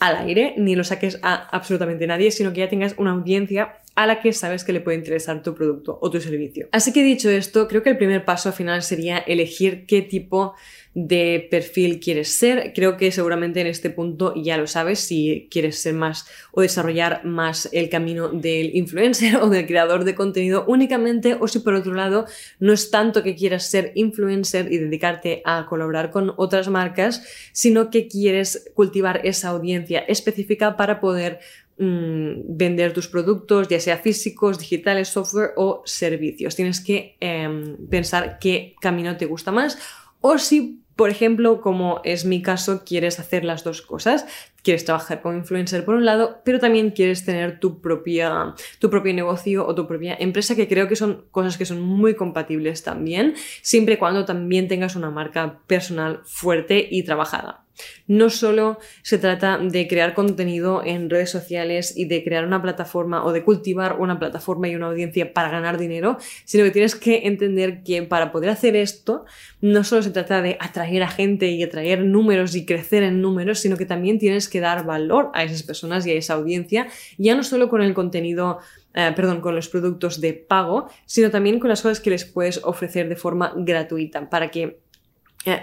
al 0.00 0.16
aire 0.16 0.54
ni 0.58 0.74
lo 0.74 0.84
saques 0.84 1.18
a 1.22 1.34
absolutamente 1.34 2.06
nadie, 2.06 2.30
sino 2.30 2.52
que 2.52 2.60
ya 2.60 2.68
tengas 2.68 2.94
una 2.98 3.12
audiencia 3.12 3.78
a 3.96 4.06
la 4.06 4.20
que 4.20 4.32
sabes 4.32 4.62
que 4.62 4.74
le 4.74 4.80
puede 4.80 4.98
interesar 4.98 5.42
tu 5.42 5.54
producto 5.54 5.98
o 6.00 6.10
tu 6.10 6.20
servicio. 6.20 6.68
Así 6.70 6.92
que 6.92 7.02
dicho 7.02 7.30
esto, 7.30 7.66
creo 7.66 7.82
que 7.82 7.90
el 7.90 7.96
primer 7.96 8.24
paso 8.24 8.50
al 8.50 8.54
final 8.54 8.82
sería 8.82 9.18
elegir 9.18 9.86
qué 9.86 10.02
tipo 10.02 10.54
de 10.96 11.46
perfil 11.50 11.98
quieres 12.00 12.32
ser. 12.32 12.72
Creo 12.74 12.96
que 12.96 13.10
seguramente 13.10 13.60
en 13.60 13.66
este 13.66 13.90
punto 13.90 14.34
ya 14.34 14.56
lo 14.56 14.66
sabes 14.66 15.00
si 15.00 15.46
quieres 15.50 15.78
ser 15.78 15.94
más 15.94 16.26
o 16.52 16.62
desarrollar 16.62 17.24
más 17.24 17.68
el 17.72 17.88
camino 17.90 18.28
del 18.28 18.74
influencer 18.74 19.36
o 19.42 19.48
del 19.48 19.66
creador 19.66 20.04
de 20.04 20.14
contenido 20.14 20.64
únicamente 20.66 21.36
o 21.38 21.48
si 21.48 21.58
por 21.58 21.74
otro 21.74 21.92
lado 21.94 22.26
no 22.60 22.72
es 22.72 22.90
tanto 22.90 23.22
que 23.22 23.34
quieras 23.34 23.70
ser 23.70 23.92
influencer 23.94 24.72
y 24.72 24.78
dedicarte 24.78 25.42
a 25.44 25.66
colaborar 25.66 26.10
con 26.10 26.32
otras 26.36 26.68
marcas, 26.68 27.22
sino 27.52 27.90
que 27.90 28.08
quieres 28.08 28.70
cultivar 28.74 29.20
esa 29.24 29.48
audiencia 29.48 30.00
específica 30.00 30.78
para 30.78 31.00
poder 31.00 31.40
mm, 31.78 32.56
vender 32.56 32.92
tus 32.92 33.08
productos, 33.08 33.68
ya 33.68 33.80
sea 33.80 33.98
físicos, 33.98 34.58
digitales, 34.58 35.08
software 35.08 35.52
o 35.56 35.82
servicios. 35.84 36.56
Tienes 36.56 36.80
que 36.80 37.16
em, 37.20 37.76
pensar 37.88 38.38
qué 38.38 38.74
camino 38.80 39.16
te 39.16 39.26
gusta 39.26 39.52
más 39.52 39.78
o 40.20 40.38
si 40.38 40.82
por 40.96 41.10
ejemplo, 41.10 41.60
como 41.60 42.00
es 42.04 42.24
mi 42.24 42.40
caso, 42.40 42.82
quieres 42.84 43.20
hacer 43.20 43.44
las 43.44 43.62
dos 43.62 43.82
cosas. 43.82 44.26
Quieres 44.62 44.86
trabajar 44.86 45.20
como 45.20 45.36
influencer 45.36 45.84
por 45.84 45.94
un 45.94 46.06
lado, 46.06 46.40
pero 46.42 46.58
también 46.58 46.90
quieres 46.90 47.24
tener 47.24 47.60
tu, 47.60 47.82
propia, 47.82 48.54
tu 48.78 48.88
propio 48.88 49.12
negocio 49.12 49.66
o 49.66 49.74
tu 49.74 49.86
propia 49.86 50.16
empresa, 50.18 50.56
que 50.56 50.68
creo 50.68 50.88
que 50.88 50.96
son 50.96 51.26
cosas 51.30 51.58
que 51.58 51.66
son 51.66 51.82
muy 51.82 52.14
compatibles 52.14 52.82
también, 52.82 53.34
siempre 53.60 53.94
y 53.94 53.96
cuando 53.98 54.24
también 54.24 54.68
tengas 54.68 54.96
una 54.96 55.10
marca 55.10 55.60
personal 55.66 56.22
fuerte 56.24 56.88
y 56.90 57.02
trabajada. 57.02 57.65
No 58.06 58.30
solo 58.30 58.78
se 59.02 59.18
trata 59.18 59.58
de 59.58 59.88
crear 59.88 60.14
contenido 60.14 60.82
en 60.84 61.10
redes 61.10 61.30
sociales 61.30 61.96
y 61.96 62.06
de 62.06 62.22
crear 62.24 62.46
una 62.46 62.62
plataforma 62.62 63.24
o 63.24 63.32
de 63.32 63.44
cultivar 63.44 63.96
una 63.98 64.18
plataforma 64.18 64.68
y 64.68 64.74
una 64.74 64.86
audiencia 64.86 65.32
para 65.32 65.50
ganar 65.50 65.78
dinero, 65.78 66.18
sino 66.44 66.64
que 66.64 66.70
tienes 66.70 66.94
que 66.94 67.26
entender 67.26 67.82
que 67.82 68.02
para 68.02 68.32
poder 68.32 68.50
hacer 68.50 68.76
esto, 68.76 69.24
no 69.60 69.84
solo 69.84 70.02
se 70.02 70.10
trata 70.10 70.42
de 70.42 70.56
atraer 70.60 71.02
a 71.02 71.08
gente 71.08 71.48
y 71.48 71.62
atraer 71.62 72.04
números 72.04 72.54
y 72.54 72.64
crecer 72.64 73.02
en 73.02 73.20
números, 73.20 73.60
sino 73.60 73.76
que 73.76 73.86
también 73.86 74.18
tienes 74.18 74.48
que 74.48 74.60
dar 74.60 74.84
valor 74.84 75.30
a 75.34 75.44
esas 75.44 75.62
personas 75.62 76.06
y 76.06 76.10
a 76.10 76.14
esa 76.14 76.34
audiencia, 76.34 76.88
ya 77.18 77.34
no 77.34 77.42
solo 77.42 77.68
con 77.68 77.82
el 77.82 77.94
contenido 77.94 78.58
eh, 78.98 79.12
perdón, 79.14 79.42
con 79.42 79.54
los 79.54 79.68
productos 79.68 80.22
de 80.22 80.32
pago, 80.32 80.88
sino 81.04 81.30
también 81.30 81.60
con 81.60 81.68
las 81.68 81.82
cosas 81.82 82.00
que 82.00 82.08
les 82.08 82.24
puedes 82.24 82.64
ofrecer 82.64 83.10
de 83.10 83.16
forma 83.16 83.52
gratuita 83.54 84.30
para 84.30 84.50
que 84.50 84.80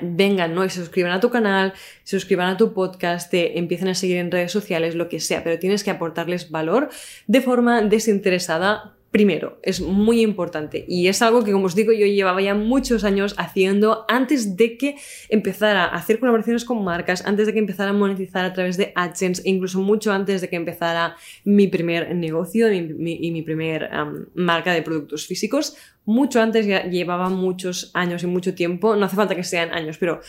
vengan, 0.02 0.54
¿no? 0.56 0.66
Y 0.66 0.70
se 0.70 0.80
suscriban 0.80 1.12
a 1.12 1.20
tu 1.20 1.30
canal, 1.30 1.74
se 2.04 2.18
suscriban 2.18 2.50
a 2.50 2.58
tu 2.58 2.74
podcast, 2.74 3.30
te 3.30 3.60
empiecen 3.60 3.88
a 3.88 3.96
seguir 3.96 4.18
en 4.18 4.32
redes 4.32 4.52
sociales, 4.52 4.96
lo 4.96 5.10
que 5.10 5.20
sea, 5.20 5.44
pero 5.44 5.60
tienes 5.60 5.84
que 5.84 5.92
aportarles 5.92 6.52
valor 6.52 6.90
de 7.28 7.42
forma 7.42 7.82
desinteresada 7.82 8.96
Primero, 9.14 9.60
es 9.62 9.80
muy 9.80 10.22
importante 10.22 10.86
y 10.88 11.08
es 11.08 11.22
algo 11.22 11.44
que, 11.44 11.52
como 11.52 11.68
os 11.68 11.76
digo, 11.76 11.94
yo 11.94 12.08
llevaba 12.08 12.42
ya 12.42 12.56
muchos 12.56 13.04
años 13.04 13.36
haciendo 13.38 14.06
antes 14.08 14.58
de 14.58 14.76
que 14.76 14.96
empezara 15.30 15.84
a 15.84 15.98
hacer 15.98 16.18
colaboraciones 16.18 16.66
con 16.66 16.84
marcas, 16.84 17.24
antes 17.24 17.46
de 17.46 17.54
que 17.54 17.60
empezara 17.60 17.92
a 17.92 17.94
monetizar 17.94 18.44
a 18.44 18.54
través 18.54 18.76
de 18.76 18.92
AdSense, 18.96 19.44
incluso 19.46 19.82
mucho 19.82 20.12
antes 20.12 20.42
de 20.42 20.50
que 20.50 20.56
empezara 20.56 21.16
mi 21.44 21.68
primer 21.68 22.16
negocio 22.16 22.74
y 22.74 22.82
mi, 22.82 23.42
primer 23.44 23.88
marca 24.34 24.74
de 24.74 24.82
productos 24.82 25.28
físicos. 25.28 25.78
Mucho 26.06 26.42
antes 26.42 26.66
ya 26.66 26.90
llevaba 26.90 27.30
muchos 27.30 27.92
años 27.94 28.24
y 28.24 28.26
mucho 28.26 28.56
tiempo, 28.56 28.96
no 28.96 29.06
hace 29.06 29.16
falta 29.16 29.36
que 29.36 29.44
sean 29.44 29.74
años, 29.74 30.00
pero 30.00 30.22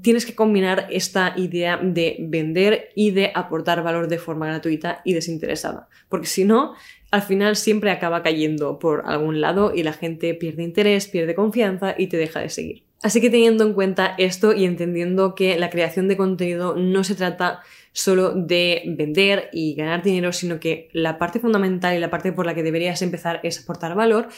tienes 0.00 0.26
que 0.26 0.36
combinar 0.36 0.86
esta 0.90 1.34
idea 1.36 1.76
de 1.76 2.18
vender 2.20 2.90
y 2.94 3.10
de 3.10 3.32
aportar 3.34 3.82
valor 3.82 4.06
de 4.06 4.18
forma 4.18 4.46
gratuita 4.46 5.02
y 5.04 5.12
desinteresada, 5.12 5.88
porque 6.08 6.28
si 6.28 6.44
no, 6.44 6.74
al 7.12 7.22
final 7.22 7.56
siempre 7.56 7.90
acaba 7.90 8.22
cayendo 8.22 8.78
por 8.78 9.02
algún 9.06 9.40
lado 9.40 9.72
y 9.74 9.82
la 9.82 9.92
gente 9.92 10.34
pierde 10.34 10.64
interés, 10.64 11.06
pierde 11.06 11.34
confianza 11.34 11.94
y 11.96 12.08
te 12.08 12.16
deja 12.16 12.40
de 12.40 12.48
seguir. 12.48 12.84
Así 13.02 13.20
que 13.20 13.30
teniendo 13.30 13.64
en 13.64 13.74
cuenta 13.74 14.14
esto 14.16 14.54
y 14.54 14.64
entendiendo 14.64 15.34
que 15.34 15.58
la 15.58 15.70
creación 15.70 16.08
de 16.08 16.16
contenido 16.16 16.74
no 16.74 17.04
se 17.04 17.14
trata 17.14 17.60
solo 17.92 18.30
de 18.30 18.82
vender 18.86 19.50
y 19.52 19.74
ganar 19.74 20.02
dinero, 20.02 20.32
sino 20.32 20.58
que 20.58 20.88
la 20.92 21.18
parte 21.18 21.38
fundamental 21.38 21.94
y 21.94 22.00
la 22.00 22.10
parte 22.10 22.32
por 22.32 22.46
la 22.46 22.54
que 22.54 22.62
deberías 22.62 23.02
empezar 23.02 23.40
es 23.42 23.62
aportar 23.62 23.94
valor, 23.94 24.28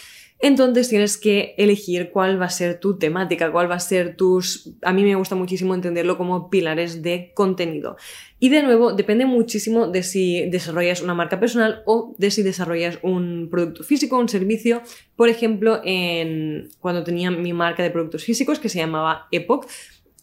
entonces 0.46 0.90
tienes 0.90 1.16
que 1.16 1.54
elegir 1.56 2.10
cuál 2.10 2.38
va 2.38 2.44
a 2.44 2.50
ser 2.50 2.78
tu 2.78 2.98
temática, 2.98 3.50
cuál 3.50 3.70
va 3.70 3.76
a 3.76 3.80
ser 3.80 4.14
tus... 4.14 4.74
A 4.82 4.92
mí 4.92 5.02
me 5.02 5.14
gusta 5.14 5.34
muchísimo 5.34 5.74
entenderlo 5.74 6.18
como 6.18 6.50
pilares 6.50 7.02
de 7.02 7.32
contenido. 7.34 7.96
Y 8.38 8.50
de 8.50 8.62
nuevo, 8.62 8.92
depende 8.92 9.24
muchísimo 9.24 9.86
de 9.86 10.02
si 10.02 10.50
desarrollas 10.50 11.00
una 11.00 11.14
marca 11.14 11.40
personal 11.40 11.82
o 11.86 12.14
de 12.18 12.30
si 12.30 12.42
desarrollas 12.42 12.98
un 13.00 13.48
producto 13.50 13.84
físico, 13.84 14.18
un 14.18 14.28
servicio. 14.28 14.82
Por 15.16 15.30
ejemplo, 15.30 15.80
en... 15.82 16.68
cuando 16.78 17.04
tenía 17.04 17.30
mi 17.30 17.54
marca 17.54 17.82
de 17.82 17.90
productos 17.90 18.22
físicos 18.22 18.58
que 18.58 18.68
se 18.68 18.80
llamaba 18.80 19.28
Epoch, 19.30 19.66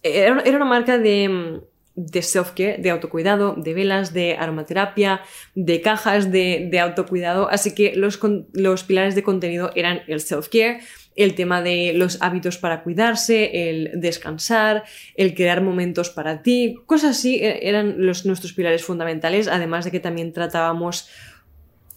era 0.04 0.56
una 0.56 0.66
marca 0.66 1.00
de 1.00 1.62
de 1.95 2.21
self-care, 2.21 2.81
de 2.81 2.89
autocuidado, 2.89 3.55
de 3.57 3.74
velas, 3.74 4.13
de 4.13 4.36
aromaterapia, 4.36 5.21
de 5.55 5.81
cajas 5.81 6.31
de, 6.31 6.79
autocuidado. 6.81 7.50
Así 7.50 7.75
que 7.75 7.95
los, 7.95 8.19
los 8.53 8.83
pilares 8.83 9.15
de 9.15 9.24
contenido 9.24 9.71
eran 9.75 10.01
el 10.07 10.19
self-care, 10.19 10.81
el 11.15 11.36
tema 11.36 11.62
de 11.62 11.93
los 11.93 12.21
hábitos 12.21 12.57
para 12.57 12.83
cuidarse, 12.83 13.69
el 13.69 13.91
descansar, 13.95 14.83
el 15.15 15.36
crear 15.36 15.62
momentos 15.62 16.10
para 16.10 16.41
ti, 16.41 16.77
cosas 16.86 17.17
así 17.17 17.36
e, 17.36 17.67
eran 17.67 18.05
los, 18.05 18.25
nuestros 18.25 18.53
pilares 18.53 18.83
fundamentales, 18.83 19.48
además 19.48 19.86
de 19.86 19.91
que 19.91 20.00
también 20.00 20.31
tratábamos 20.31 21.10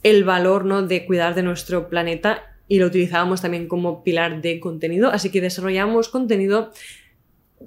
el 0.03 0.25
valor 0.25 0.65
¿no? 0.65 0.83
de 0.83 1.07
cuidar 1.07 1.35
de 1.35 1.43
nuestro 1.43 1.89
planeta 1.89 2.43
y 2.67 2.79
lo 2.79 2.87
utilizábamos 2.87 3.43
también 3.43 3.69
como 3.69 4.03
pilar 4.03 4.41
de 4.41 4.59
contenido, 4.59 5.11
así 5.11 5.31
que 5.31 5.41
desarrollamos 5.41 6.09
contenido 6.09 6.73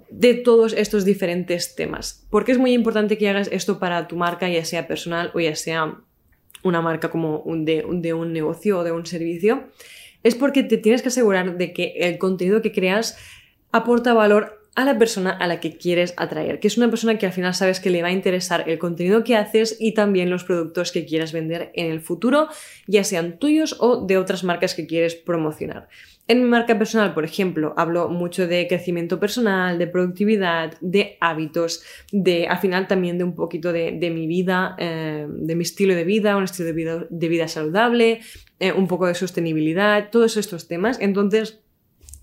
de 0.09 0.33
todos 0.33 0.73
estos 0.73 1.05
diferentes 1.05 1.75
temas. 1.75 2.25
Porque 2.29 2.51
es 2.51 2.57
muy 2.57 2.73
importante 2.73 3.17
que 3.17 3.29
hagas 3.29 3.49
esto 3.51 3.79
para 3.79 4.07
tu 4.07 4.15
marca, 4.15 4.49
ya 4.49 4.65
sea 4.65 4.87
personal 4.87 5.31
o 5.33 5.39
ya 5.39 5.55
sea 5.55 5.99
una 6.63 6.81
marca 6.81 7.09
como 7.09 7.43
de, 7.45 7.85
de 7.89 8.13
un 8.13 8.33
negocio 8.33 8.79
o 8.79 8.83
de 8.83 8.91
un 8.91 9.05
servicio. 9.05 9.67
Es 10.23 10.35
porque 10.35 10.63
te 10.63 10.77
tienes 10.77 11.01
que 11.01 11.09
asegurar 11.09 11.57
de 11.57 11.73
que 11.73 11.93
el 11.97 12.17
contenido 12.17 12.61
que 12.61 12.71
creas 12.71 13.17
aporta 13.71 14.13
valor 14.13 14.56
a 14.77 14.85
la 14.85 14.99
persona 14.99 15.31
a 15.31 15.47
la 15.47 15.59
que 15.59 15.75
quieres 15.75 16.13
atraer, 16.17 16.59
que 16.59 16.67
es 16.67 16.77
una 16.77 16.87
persona 16.87 17.17
que 17.17 17.25
al 17.25 17.33
final 17.33 17.55
sabes 17.55 17.79
que 17.79 17.89
le 17.89 18.03
va 18.03 18.09
a 18.09 18.11
interesar 18.11 18.69
el 18.69 18.77
contenido 18.77 19.23
que 19.23 19.35
haces 19.35 19.75
y 19.79 19.95
también 19.95 20.29
los 20.29 20.43
productos 20.43 20.91
que 20.91 21.03
quieras 21.03 21.33
vender 21.33 21.71
en 21.73 21.91
el 21.91 21.99
futuro, 21.99 22.47
ya 22.85 23.03
sean 23.03 23.39
tuyos 23.39 23.75
o 23.79 24.05
de 24.05 24.19
otras 24.19 24.43
marcas 24.43 24.75
que 24.75 24.85
quieres 24.85 25.15
promocionar. 25.15 25.87
En 26.27 26.43
mi 26.43 26.47
marca 26.47 26.77
personal, 26.77 27.15
por 27.15 27.25
ejemplo, 27.25 27.73
hablo 27.75 28.07
mucho 28.09 28.45
de 28.45 28.67
crecimiento 28.67 29.19
personal, 29.19 29.79
de 29.79 29.87
productividad, 29.87 30.77
de 30.79 31.17
hábitos, 31.21 31.83
de 32.11 32.47
al 32.47 32.59
final 32.59 32.87
también 32.87 33.17
de 33.17 33.23
un 33.23 33.33
poquito 33.33 33.73
de, 33.73 34.11
mi 34.13 34.27
vida, 34.27 34.75
eh, 34.77 35.25
de 35.27 35.55
mi 35.55 35.63
estilo 35.63 35.95
de 35.95 36.03
vida, 36.03 36.37
un 36.37 36.43
estilo 36.43 37.07
de 37.09 37.27
vida, 37.29 37.47
saludable, 37.47 38.19
eh, 38.59 38.73
un 38.73 38.87
poco 38.87 39.07
de 39.07 39.15
sostenibilidad, 39.15 40.11
todos 40.11 40.37
estos 40.37 40.67
temas. 40.67 40.99
Entonces, 41.01 41.61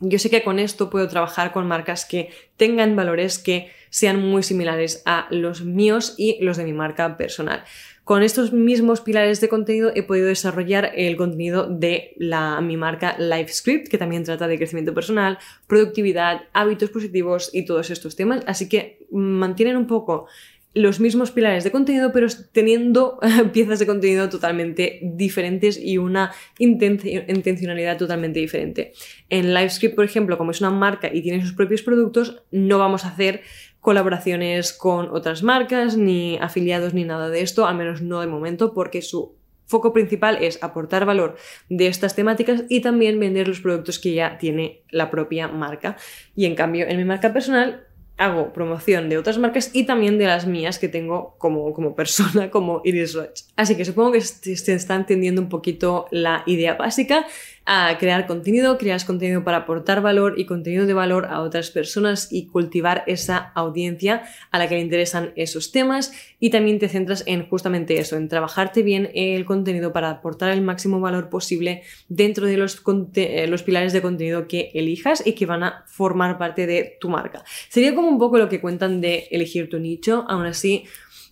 yo 0.00 0.18
sé 0.18 0.30
que 0.30 0.42
con 0.42 0.58
esto 0.58 0.90
puedo 0.90 1.08
trabajar 1.08 1.52
con 1.52 1.66
marcas 1.66 2.04
que 2.04 2.30
tengan 2.56 2.96
valores 2.96 3.38
que 3.38 3.70
sean 3.90 4.20
muy 4.20 4.42
similares 4.42 5.02
a 5.06 5.28
los 5.30 5.64
míos 5.64 6.14
y 6.16 6.42
los 6.42 6.56
de 6.56 6.64
mi 6.64 6.72
marca 6.72 7.16
personal. 7.16 7.64
Con 8.04 8.22
estos 8.22 8.52
mismos 8.52 9.00
pilares 9.00 9.40
de 9.40 9.48
contenido 9.48 9.90
he 9.94 10.02
podido 10.02 10.26
desarrollar 10.26 10.92
el 10.94 11.16
contenido 11.16 11.66
de 11.66 12.12
la, 12.18 12.60
mi 12.60 12.76
marca 12.76 13.16
LiveScript, 13.18 13.88
que 13.88 13.96
también 13.96 14.24
trata 14.24 14.46
de 14.46 14.58
crecimiento 14.58 14.92
personal, 14.92 15.38
productividad, 15.66 16.42
hábitos 16.52 16.90
positivos 16.90 17.48
y 17.52 17.64
todos 17.64 17.90
estos 17.90 18.14
temas. 18.14 18.42
Así 18.46 18.68
que 18.68 19.06
mantienen 19.10 19.76
un 19.76 19.86
poco 19.86 20.26
los 20.74 20.98
mismos 20.98 21.30
pilares 21.30 21.62
de 21.62 21.70
contenido, 21.70 22.12
pero 22.12 22.26
teniendo 22.52 23.18
piezas 23.52 23.78
de 23.78 23.86
contenido 23.86 24.28
totalmente 24.28 24.98
diferentes 25.02 25.78
y 25.80 25.98
una 25.98 26.32
intencionalidad 26.58 27.96
totalmente 27.96 28.40
diferente. 28.40 28.92
En 29.30 29.54
LiveScript, 29.54 29.94
por 29.94 30.04
ejemplo, 30.04 30.36
como 30.36 30.50
es 30.50 30.60
una 30.60 30.70
marca 30.70 31.08
y 31.12 31.22
tiene 31.22 31.40
sus 31.42 31.52
propios 31.52 31.82
productos, 31.82 32.42
no 32.50 32.78
vamos 32.78 33.04
a 33.04 33.08
hacer 33.08 33.42
colaboraciones 33.80 34.72
con 34.72 35.10
otras 35.10 35.42
marcas, 35.42 35.96
ni 35.96 36.38
afiliados, 36.38 36.94
ni 36.94 37.04
nada 37.04 37.28
de 37.28 37.42
esto, 37.42 37.66
al 37.66 37.76
menos 37.76 38.02
no 38.02 38.20
de 38.20 38.26
momento, 38.26 38.72
porque 38.72 39.02
su 39.02 39.36
foco 39.66 39.92
principal 39.92 40.38
es 40.40 40.62
aportar 40.62 41.04
valor 41.04 41.36
de 41.68 41.86
estas 41.86 42.14
temáticas 42.14 42.64
y 42.68 42.80
también 42.80 43.20
vender 43.20 43.48
los 43.48 43.60
productos 43.60 43.98
que 43.98 44.14
ya 44.14 44.38
tiene 44.38 44.82
la 44.90 45.10
propia 45.10 45.48
marca. 45.48 45.96
Y 46.34 46.46
en 46.46 46.54
cambio, 46.54 46.86
en 46.86 46.96
mi 46.96 47.04
marca 47.04 47.32
personal 47.32 47.86
hago 48.16 48.52
promoción 48.52 49.08
de 49.08 49.18
otras 49.18 49.38
marcas 49.38 49.70
y 49.72 49.84
también 49.84 50.18
de 50.18 50.26
las 50.26 50.46
mías 50.46 50.78
que 50.78 50.88
tengo 50.88 51.34
como, 51.38 51.72
como 51.72 51.94
persona, 51.94 52.50
como 52.52 52.80
Iris 52.84 53.14
Roach. 53.14 53.42
Así 53.56 53.76
que 53.76 53.84
supongo 53.84 54.12
que 54.12 54.20
se 54.20 54.74
está 54.74 54.94
entendiendo 54.94 55.40
un 55.42 55.48
poquito 55.48 56.06
la 56.10 56.42
idea 56.46 56.74
básica 56.74 57.26
a 57.66 57.96
crear 57.98 58.26
contenido, 58.26 58.76
creas 58.76 59.04
contenido 59.04 59.42
para 59.42 59.58
aportar 59.58 60.02
valor 60.02 60.34
y 60.36 60.44
contenido 60.44 60.86
de 60.86 60.92
valor 60.92 61.26
a 61.26 61.40
otras 61.40 61.70
personas 61.70 62.28
y 62.30 62.46
cultivar 62.46 63.04
esa 63.06 63.52
audiencia 63.54 64.22
a 64.50 64.58
la 64.58 64.68
que 64.68 64.74
le 64.74 64.82
interesan 64.82 65.32
esos 65.36 65.72
temas 65.72 66.12
y 66.38 66.50
también 66.50 66.78
te 66.78 66.88
centras 66.88 67.24
en 67.26 67.48
justamente 67.48 67.98
eso, 67.98 68.16
en 68.16 68.28
trabajarte 68.28 68.82
bien 68.82 69.10
el 69.14 69.44
contenido 69.46 69.92
para 69.92 70.10
aportar 70.10 70.50
el 70.50 70.60
máximo 70.60 71.00
valor 71.00 71.30
posible 71.30 71.82
dentro 72.08 72.46
de 72.46 72.58
los, 72.58 72.82
eh, 73.14 73.46
los 73.48 73.62
pilares 73.62 73.92
de 73.92 74.02
contenido 74.02 74.46
que 74.46 74.70
elijas 74.74 75.26
y 75.26 75.32
que 75.32 75.46
van 75.46 75.62
a 75.62 75.84
formar 75.86 76.36
parte 76.36 76.66
de 76.66 76.98
tu 77.00 77.08
marca. 77.08 77.44
Sería 77.70 77.94
como 77.94 78.08
un 78.08 78.18
poco 78.18 78.36
lo 78.36 78.48
que 78.48 78.60
cuentan 78.60 79.00
de 79.00 79.26
elegir 79.30 79.70
tu 79.70 79.78
nicho, 79.78 80.26
aún 80.28 80.44
así 80.44 80.84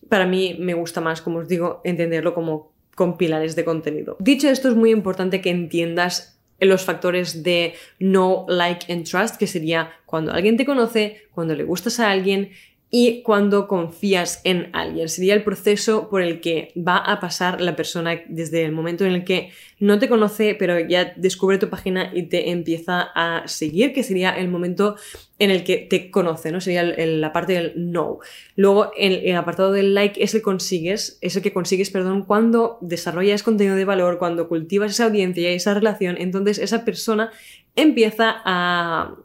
para 0.09 0.27
mí 0.27 0.57
me 0.59 0.75
gusta 0.75 1.01
más, 1.01 1.23
como 1.23 1.39
os 1.39 1.49
digo, 1.49 1.81
entenderlo 1.85 2.35
como 2.35 2.72
con 2.95 3.17
pilares 3.17 3.57
de 3.57 3.65
contenido. 3.65 4.17
Dicho 4.21 4.49
esto, 4.49 4.69
es 4.69 4.75
muy 4.75 4.91
importante 4.91 5.41
que 5.41 5.51
entiendas 5.51 6.39
los 6.61 6.85
factores 6.85 7.43
de 7.43 7.75
no, 7.99 8.47
like 8.49 8.93
and 8.93 9.09
trust, 9.09 9.37
que 9.37 9.47
sería 9.47 9.91
cuando 10.07 10.33
alguien 10.33 10.57
te 10.57 10.65
conoce, 10.65 11.23
cuando 11.33 11.55
le 11.55 11.65
gustas 11.65 11.99
a 12.01 12.11
alguien 12.11 12.51
y 12.95 13.23
cuando 13.23 13.69
confías 13.69 14.43
en 14.45 14.69
alguien. 14.75 15.09
Sería 15.09 15.33
el 15.33 15.43
proceso 15.43 16.11
por 16.11 16.21
el 16.21 16.43
que 16.43 16.75
va 16.77 16.99
a 16.99 17.21
pasar 17.21 17.63
la 17.63 17.75
persona 17.75 18.21
desde 18.29 18.67
el 18.67 18.73
momento 18.73 19.07
en 19.07 19.13
el 19.13 19.25
que 19.25 19.51
no 19.81 19.99
te 19.99 20.11
conoce, 20.11 20.55
pero 20.55 20.79
ya 20.79 21.15
descubre 21.17 21.57
tu 21.57 21.71
página 21.71 22.11
y 22.15 22.25
te 22.25 22.51
empieza 22.51 23.09
a 23.15 23.49
seguir, 23.49 23.95
que 23.95 24.03
sería 24.03 24.33
el 24.33 24.49
momento 24.49 24.97
en 25.39 25.51
el 25.51 25.65
que 25.65 25.79
te 25.79 26.11
conoce, 26.11 26.53
¿no? 26.53 26.61
Sería 26.61 26.85
la 26.85 27.33
parte 27.33 27.55
del 27.55 27.73
no. 27.77 28.19
Luego, 28.57 28.93
el, 28.99 29.25
el, 29.25 29.37
apartado 29.37 29.73
del 29.73 29.95
like 29.95 30.23
es 30.23 30.35
el 30.35 30.43
consigues, 30.43 31.17
es 31.23 31.35
el 31.35 31.43
que 31.43 31.55
consigues, 31.55 31.89
perdón, 31.89 32.27
cuando 32.27 32.77
desarrollas 32.83 33.43
contenido 33.43 33.75
de 33.75 33.87
valor, 33.87 34.19
cuando 34.19 34.49
cultivas 34.49 34.91
esa 34.91 35.07
audiencia 35.07 35.51
y 35.51 35.55
esa 35.55 35.73
relación, 35.73 36.17
entonces 36.19 36.59
esa 36.59 36.85
persona 36.85 37.31
empieza 37.75 38.43
a 38.45 39.17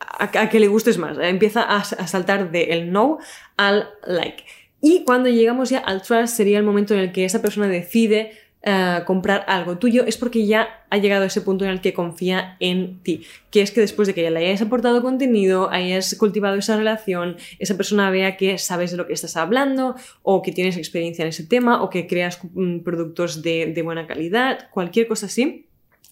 a, 0.00 0.48
que 0.48 0.60
le 0.60 0.68
gustes 0.68 0.98
más. 0.98 1.18
Empieza 1.18 1.62
a, 1.62 1.84
saltar 1.84 2.50
del 2.50 2.92
no 2.92 3.18
al 3.56 3.88
like. 4.06 4.44
Y 4.80 5.04
cuando 5.04 5.28
llegamos 5.28 5.70
ya 5.70 5.78
al 5.78 6.02
trust 6.02 6.36
sería 6.36 6.58
el 6.58 6.64
momento 6.64 6.94
en 6.94 7.00
el 7.00 7.12
que 7.12 7.24
esa 7.24 7.40
persona 7.40 7.68
decide 7.68 8.32
eh, 8.62 9.00
comprar 9.06 9.44
algo 9.48 9.78
tuyo, 9.78 10.04
es 10.06 10.16
porque 10.16 10.46
ya 10.46 10.84
ha 10.90 10.98
llegado 10.98 11.24
a 11.24 11.26
ese 11.26 11.40
punto 11.40 11.64
en 11.64 11.70
el 11.70 11.80
que 11.80 11.94
confía 11.94 12.56
en 12.60 13.00
ti. 13.02 13.24
Que 13.50 13.62
es 13.62 13.70
que 13.70 13.80
después 13.80 14.08
de 14.08 14.14
que 14.14 14.22
ya 14.22 14.30
le 14.30 14.40
hayas 14.40 14.62
aportado 14.62 15.02
contenido, 15.02 15.70
hayas 15.70 16.14
cultivado 16.16 16.56
esa 16.56 16.76
relación, 16.76 17.36
esa 17.58 17.76
persona 17.76 18.10
vea 18.10 18.36
que 18.36 18.58
sabes 18.58 18.90
de 18.90 18.96
lo 18.96 19.06
que 19.06 19.14
estás 19.14 19.36
hablando, 19.36 19.96
o 20.22 20.42
que 20.42 20.52
tienes 20.52 20.76
experiencia 20.76 21.22
en 21.22 21.30
ese 21.30 21.44
tema, 21.44 21.82
o 21.82 21.88
que 21.88 22.06
creas 22.06 22.40
mm, 22.42 22.80
productos 22.80 23.42
de 23.42 23.80
buena 23.82 24.06
calidad, 24.06 24.68
cualquier 24.70 25.08
cosa 25.08 25.26
así. 25.26 25.66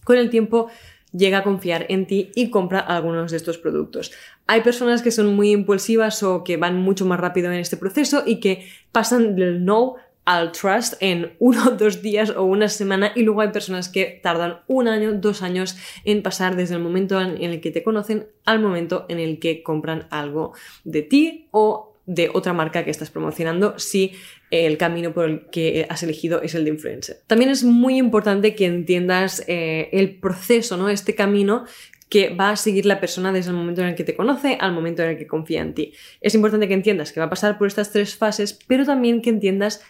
Con 0.05 0.17
el 0.19 0.31
tiempo 0.31 0.69
llega 1.13 1.39
a 1.39 1.43
confiar 1.43 1.87
en 1.89 2.07
ti 2.07 2.31
y 2.35 2.51
compra 2.51 2.81
algunos 2.81 3.31
de 3.31 3.37
estos 3.37 3.59
productos. 3.59 4.13
Hay 4.47 4.63
personas 4.63 5.03
que 5.03 5.11
son 5.11 5.35
muy 5.35 5.51
impulsivas 5.51 6.23
o 6.23 6.45
que 6.45 6.57
van 6.57 6.77
mucho 6.77 7.07
más 7.07 7.21
rápido 7.21 7.53
en 7.53 7.59
este 7.59 7.77
proceso 7.77 8.23
y 8.27 8.41
que 8.41 8.67
pasan 8.91 9.37
del 9.37 9.65
no 9.65 9.97
al 10.25 10.53
trust 10.53 10.95
en 11.01 11.33
uno, 11.39 11.71
dos 11.79 12.03
días 12.03 12.31
o 12.31 12.45
una 12.45 12.69
semana 12.69 13.13
y 13.15 13.23
luego 13.23 13.41
hay 13.41 13.49
personas 13.49 13.89
que 13.89 14.21
tardan 14.23 14.61
un 14.67 14.89
año, 14.89 15.13
dos 15.15 15.43
años 15.43 15.77
en 16.05 16.23
pasar 16.23 16.57
desde 16.57 16.75
el 16.75 16.81
momento 16.81 17.21
en 17.21 17.43
el 17.43 17.61
que 17.61 17.71
te 17.71 17.83
conocen 17.83 18.27
al 18.45 18.61
momento 18.61 19.07
en 19.09 19.19
el 19.19 19.39
que 19.39 19.63
compran 19.63 20.07
algo 20.11 20.53
de 20.85 21.03
ti 21.03 21.49
o 21.51 21.92
de 22.07 22.31
otra 22.33 22.53
marca 22.53 22.85
que 22.85 22.91
estás 22.91 23.11
promocionando 23.11 23.79
si 23.79 24.13
el 24.51 24.77
camino 24.77 25.13
por 25.13 25.29
el 25.29 25.47
que 25.51 25.87
has 25.89 26.03
elegido 26.03 26.43
es 26.43 26.55
el 26.55 26.65
de 26.65 26.71
influencer. 26.71 27.21
También 27.27 27.51
es 27.51 27.65
muy 27.65 27.97
importante 27.97 28.55
que 28.55 28.67
entiendas 28.67 29.45
eh, 29.47 29.89
el 29.93 30.17
proceso, 30.17 30.77
¿no? 30.77 30.89
Este 30.89 31.15
camino 31.15 31.65
que 32.09 32.29
va 32.29 32.51
a 32.51 32.57
seguir 32.57 32.85
la 32.85 33.01
persona 33.01 33.33
desde 33.33 33.51
el 33.51 33.57
momento 33.57 33.81
en 33.81 33.89
el 33.89 33.95
que 33.95 34.05
te 34.05 34.15
conoce 34.15 34.59
al 34.61 34.73
momento 34.73 35.03
en 35.03 35.11
el 35.11 35.17
que 35.17 35.27
confía 35.27 35.63
en 35.63 35.73
ti. 35.73 35.95
Es 36.21 36.35
importante 36.35 36.69
que 36.69 36.75
entiendas 36.75 37.11
que 37.11 37.21
va 37.21 37.27
a 37.27 37.31
pasar 37.31 37.57
por 37.57 37.69
estas 37.69 37.91
tres 37.91 38.17
fases, 38.17 38.59
pero 38.67 38.85
también 38.85 39.23
que 39.23 39.31
entiendas 39.31 39.83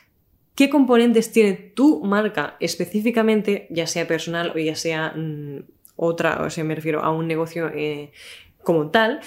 qué 0.54 0.70
componentes 0.70 1.32
tiene 1.32 1.54
tu 1.54 2.04
marca 2.04 2.56
específicamente, 2.60 3.66
ya 3.70 3.88
sea 3.88 4.06
personal 4.06 4.52
o 4.54 4.58
ya 4.58 4.76
sea 4.76 5.14
mm, 5.16 5.64
otra, 5.96 6.42
o 6.42 6.50
sea, 6.50 6.62
me 6.64 6.74
refiero 6.74 7.02
a 7.02 7.10
un 7.10 7.26
negocio 7.26 7.70
eh, 7.74 8.12
como 8.64 8.90
tal, 8.90 9.20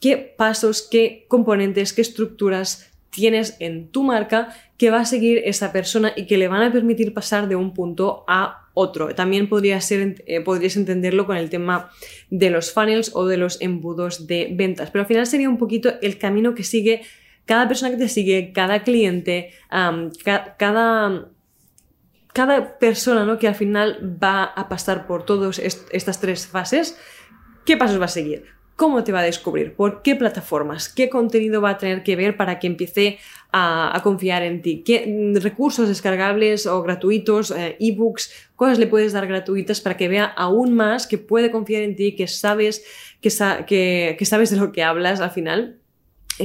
qué 0.00 0.16
pasos, 0.16 0.86
qué 0.90 1.26
componentes, 1.28 1.92
qué 1.92 2.02
estructuras 2.02 2.90
tienes 3.10 3.56
en 3.60 3.88
tu 3.88 4.02
marca 4.02 4.54
que 4.76 4.90
va 4.90 5.00
a 5.00 5.04
seguir 5.04 5.40
esa 5.44 5.72
persona 5.72 6.12
y 6.16 6.26
que 6.26 6.36
le 6.36 6.48
van 6.48 6.62
a 6.62 6.72
permitir 6.72 7.14
pasar 7.14 7.48
de 7.48 7.56
un 7.56 7.72
punto 7.72 8.24
a 8.26 8.68
otro. 8.74 9.14
También 9.14 9.48
podría 9.48 9.80
ser, 9.80 10.22
eh, 10.26 10.40
podrías 10.40 10.76
entenderlo 10.76 11.26
con 11.26 11.36
el 11.36 11.48
tema 11.48 11.90
de 12.30 12.50
los 12.50 12.72
funnels 12.72 13.12
o 13.14 13.26
de 13.26 13.36
los 13.36 13.60
embudos 13.60 14.26
de 14.26 14.48
ventas, 14.52 14.90
pero 14.90 15.02
al 15.02 15.06
final 15.06 15.26
sería 15.26 15.48
un 15.48 15.58
poquito 15.58 15.94
el 16.02 16.18
camino 16.18 16.54
que 16.54 16.64
sigue 16.64 17.02
cada 17.46 17.68
persona 17.68 17.92
que 17.92 17.98
te 17.98 18.08
sigue, 18.08 18.52
cada 18.52 18.82
cliente, 18.82 19.52
cada, 19.68 21.28
cada 22.32 22.78
persona 22.78 23.24
¿no? 23.24 23.38
que 23.38 23.48
al 23.48 23.54
final 23.54 24.18
va 24.22 24.44
a 24.44 24.68
pasar 24.68 25.06
por 25.06 25.24
todas 25.24 25.58
estas 25.58 26.20
tres 26.20 26.46
fases, 26.46 26.98
¿qué 27.64 27.76
pasos 27.76 28.00
va 28.00 28.06
a 28.06 28.08
seguir? 28.08 28.44
¿Cómo 28.76 29.04
te 29.04 29.12
va 29.12 29.20
a 29.20 29.24
descubrir? 29.24 29.74
¿Por 29.74 30.02
qué 30.02 30.16
plataformas? 30.16 30.88
¿Qué 30.88 31.08
contenido 31.08 31.60
va 31.60 31.70
a 31.70 31.78
tener 31.78 32.02
que 32.02 32.16
ver 32.16 32.36
para 32.36 32.58
que 32.58 32.66
empiece 32.66 33.18
a, 33.52 34.00
confiar 34.02 34.42
en 34.42 34.62
ti? 34.62 34.82
¿Qué 34.84 35.32
recursos 35.40 35.86
descargables 35.86 36.66
o 36.66 36.82
gratuitos, 36.82 37.52
eh, 37.52 37.76
ebooks, 37.78 38.50
cosas 38.56 38.80
le 38.80 38.88
puedes 38.88 39.12
dar 39.12 39.28
gratuitas 39.28 39.80
para 39.80 39.96
que 39.96 40.08
vea 40.08 40.24
aún 40.24 40.74
más 40.74 41.06
que 41.06 41.18
puede 41.18 41.52
confiar 41.52 41.82
en 41.82 41.94
ti, 41.94 42.16
que 42.16 42.26
sabes, 42.26 42.84
que, 43.20 44.16
que 44.18 44.24
sabes 44.24 44.50
de 44.50 44.56
lo 44.56 44.72
que 44.72 44.82
hablas 44.82 45.20
al 45.20 45.30
final? 45.30 45.78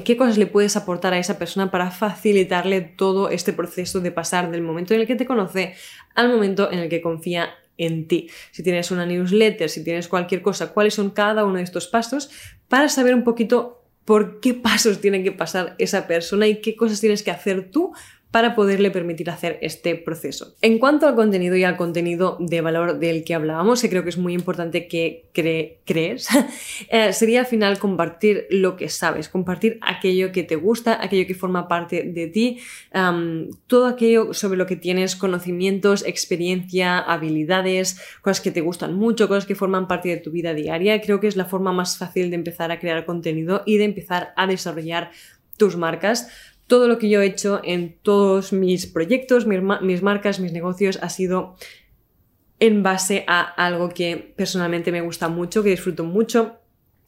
qué 0.06 0.18
cosas 0.18 0.38
le 0.38 0.46
puedes 0.46 0.78
aportar 0.78 1.14
a 1.14 1.18
esa 1.18 1.40
persona 1.40 1.72
para 1.72 1.90
facilitarle 1.90 2.82
todo 2.82 3.30
este 3.30 3.54
proceso 3.54 4.00
de 4.00 4.12
pasar 4.12 4.52
del 4.52 4.62
momento 4.62 4.94
en 4.94 5.02
el 5.02 5.08
que 5.08 5.16
te 5.16 5.26
conoce 5.26 5.74
al 6.14 6.30
momento 6.30 6.72
en 6.72 6.78
el 6.78 6.90
que 6.90 7.02
confía 7.02 7.50
en 7.80 8.08
ti. 8.08 8.30
Si 8.52 8.62
tienes 8.62 8.92
una 8.92 9.06
newsletter, 9.06 9.70
si 9.70 9.84
tienes 9.84 10.08
cualquier 10.08 10.42
cosa, 10.42 10.74
cuáles 10.74 10.94
son 10.94 11.10
cada 11.10 11.46
uno 11.46 11.56
de 11.56 11.64
estos 11.64 11.88
pasos 11.88 12.30
para 12.68 12.90
saber 12.90 13.16
un 13.16 13.24
poquito 13.24 13.84
por 14.06 14.40
qué 14.40 14.54
pasos 14.70 15.02
tiene 15.02 15.24
que 15.24 15.32
pasar 15.32 15.76
esa 15.80 16.06
persona 16.06 16.48
y 16.48 16.62
qué 16.62 16.76
cosas 16.76 17.02
tienes 17.02 17.24
que 17.24 17.32
hacer 17.32 17.72
tú 17.72 17.94
para 18.32 18.54
poderle 18.54 18.92
permitir 18.92 19.30
hacer 19.30 19.58
este 19.62 19.96
proceso. 19.96 20.56
En 20.62 20.78
cuanto 20.78 21.08
al 21.08 21.16
contenido 21.16 21.56
y 21.56 21.64
al 21.64 21.78
contenido 21.78 22.38
de 22.40 22.62
valor 22.62 23.00
del 23.00 23.24
que 23.24 23.34
hablábamos, 23.34 23.82
que 23.82 23.90
creo 23.90 24.04
que 24.04 24.10
es 24.10 24.18
muy 24.18 24.34
importante 24.34 24.88
que 24.88 25.30
crees, 25.84 26.28
eh, 26.90 27.12
sería 27.14 27.40
al 27.40 27.46
final 27.48 27.80
compartir 27.80 28.46
lo 28.52 28.76
que 28.76 28.90
sabes, 28.90 29.30
compartir 29.30 29.80
aquello 29.82 30.32
que 30.32 30.44
te 30.44 30.56
gusta, 30.56 31.04
aquello 31.04 31.26
que 31.26 31.34
forma 31.34 31.68
parte 31.68 32.04
de 32.04 32.28
ti, 32.28 32.60
todo 33.68 33.88
aquello 33.88 34.34
sobre 34.34 34.58
lo 34.58 34.68
que 34.68 34.76
tienes 34.76 35.16
conocimientos, 35.16 36.06
experiencia, 36.06 37.00
habilidades, 37.00 38.00
cosas 38.22 38.42
que 38.42 38.52
te 38.52 38.62
gustan 38.62 38.94
mucho, 38.94 39.28
cosas 39.28 39.46
que 39.46 39.56
forman 39.56 39.88
parte 39.88 40.10
de 40.10 40.18
tu 40.18 40.32
vida 40.32 40.54
diaria. 40.54 41.02
Creo 41.02 41.20
que 41.20 41.28
es 41.28 41.36
la 41.36 41.46
forma 41.46 41.72
más 41.72 41.98
fácil 41.98 42.30
de 42.30 42.36
empezar 42.36 42.72
a 42.72 42.80
crear 42.80 43.06
contenido 43.06 43.64
y 43.66 43.78
de 43.78 43.86
empezar 43.86 44.34
a 44.36 44.46
desarrollar 44.46 45.12
tus 45.58 45.76
marcas 45.76 46.30
todo 46.70 46.88
lo 46.88 47.00
que 47.00 47.10
yo 47.10 47.22
he 47.22 47.26
hecho 47.26 47.62
en 47.64 47.98
todos 48.04 48.54
mis 48.54 48.86
proyectos, 48.86 49.48
mis, 49.48 50.02
marcas, 50.04 50.40
mis 50.40 50.54
negocios, 50.54 51.00
ha 51.02 51.10
sido 51.10 51.56
en 52.60 52.84
base 52.84 53.26
a 53.28 53.42
algo 53.42 53.90
que 53.90 54.34
personalmente 54.38 54.92
me 54.92 55.02
gusta 55.02 55.30
mucho, 55.30 55.64
que 55.64 55.72
disfruto 55.72 56.04
mucho, 56.04 56.60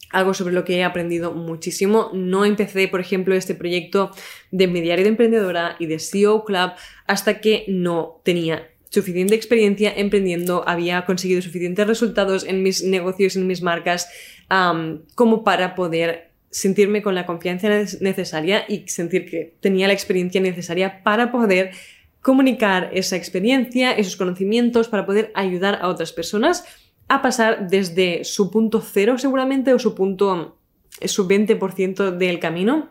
algo 0.09 0.33
sobre 0.33 0.55
lo 0.55 0.65
que 0.65 0.77
he 0.77 0.83
aprendido 0.83 1.33
muchísimo. 1.33 2.09
No 2.11 2.43
empecé, 2.43 2.87
por 2.87 3.01
ejemplo, 3.01 3.35
este 3.35 3.53
proyecto 3.53 4.09
de 4.49 4.67
mediario 4.67 5.03
de 5.03 5.09
emprendedora 5.09 5.75
y 5.77 5.85
de 5.85 5.99
CEO 5.99 6.43
Club 6.43 6.71
hasta 7.05 7.39
que 7.39 7.65
no 7.67 8.19
tenía 8.23 8.67
suficiente 8.89 9.35
experiencia 9.35 9.93
emprendiendo, 9.95 10.67
había 10.67 11.05
conseguido 11.05 11.41
suficientes 11.43 11.85
resultados 11.85 12.45
en 12.45 12.63
mis 12.63 12.83
negocios, 12.83 13.35
en 13.35 13.45
mis 13.45 13.61
marcas, 13.61 14.09
como 15.13 15.43
para 15.43 15.75
poder 15.75 16.30
sentirme 16.51 17.01
con 17.01 17.15
la 17.15 17.25
confianza 17.25 17.69
necesaria 18.01 18.65
y 18.67 18.87
sentir 18.87 19.29
que 19.29 19.55
tenía 19.61 19.87
la 19.87 19.93
experiencia 19.93 20.41
necesaria 20.41 21.01
para 21.01 21.31
poder 21.31 21.71
comunicar 22.21 22.91
esa 22.93 23.15
experiencia, 23.15 23.93
esos 23.93 24.15
conocimientos, 24.15 24.89
para 24.89 25.05
poder 25.05 25.31
ayudar 25.33 25.79
a 25.81 25.87
otras 25.87 26.11
personas 26.11 26.65
a 27.07 27.21
pasar 27.21 27.67
desde 27.67 28.23
su 28.23 28.51
punto 28.51 28.81
cero 28.81 29.17
seguramente 29.17 29.73
o 29.73 29.79
su 29.79 29.95
punto, 29.95 30.57
su 31.05 31.27
20% 31.27 32.11
del 32.11 32.39
camino 32.39 32.89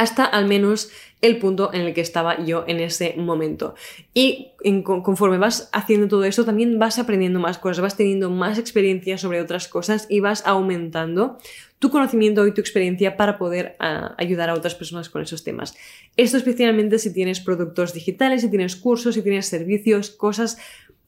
hasta 0.00 0.24
al 0.24 0.46
menos 0.46 0.90
el 1.20 1.36
punto 1.36 1.74
en 1.74 1.82
el 1.82 1.92
que 1.92 2.00
estaba 2.00 2.42
yo 2.42 2.64
en 2.66 2.80
ese 2.80 3.16
momento. 3.18 3.74
Y 4.14 4.52
conforme 4.82 5.36
vas 5.36 5.68
haciendo 5.74 6.08
todo 6.08 6.24
eso, 6.24 6.46
también 6.46 6.78
vas 6.78 6.98
aprendiendo 6.98 7.38
más 7.38 7.58
cosas, 7.58 7.82
vas 7.82 7.98
teniendo 7.98 8.30
más 8.30 8.56
experiencia 8.56 9.18
sobre 9.18 9.42
otras 9.42 9.68
cosas 9.68 10.06
y 10.08 10.20
vas 10.20 10.46
aumentando 10.46 11.36
tu 11.78 11.90
conocimiento 11.90 12.46
y 12.46 12.54
tu 12.54 12.62
experiencia 12.62 13.18
para 13.18 13.36
poder 13.36 13.76
ah, 13.78 14.14
ayudar 14.16 14.48
a 14.48 14.54
otras 14.54 14.74
personas 14.74 15.10
con 15.10 15.20
esos 15.20 15.44
temas. 15.44 15.76
Esto 16.16 16.38
especialmente 16.38 16.98
si 16.98 17.12
tienes 17.12 17.40
productos 17.40 17.92
digitales, 17.92 18.40
si 18.40 18.48
tienes 18.48 18.76
cursos, 18.76 19.16
si 19.16 19.22
tienes 19.22 19.46
servicios, 19.46 20.08
cosas 20.08 20.56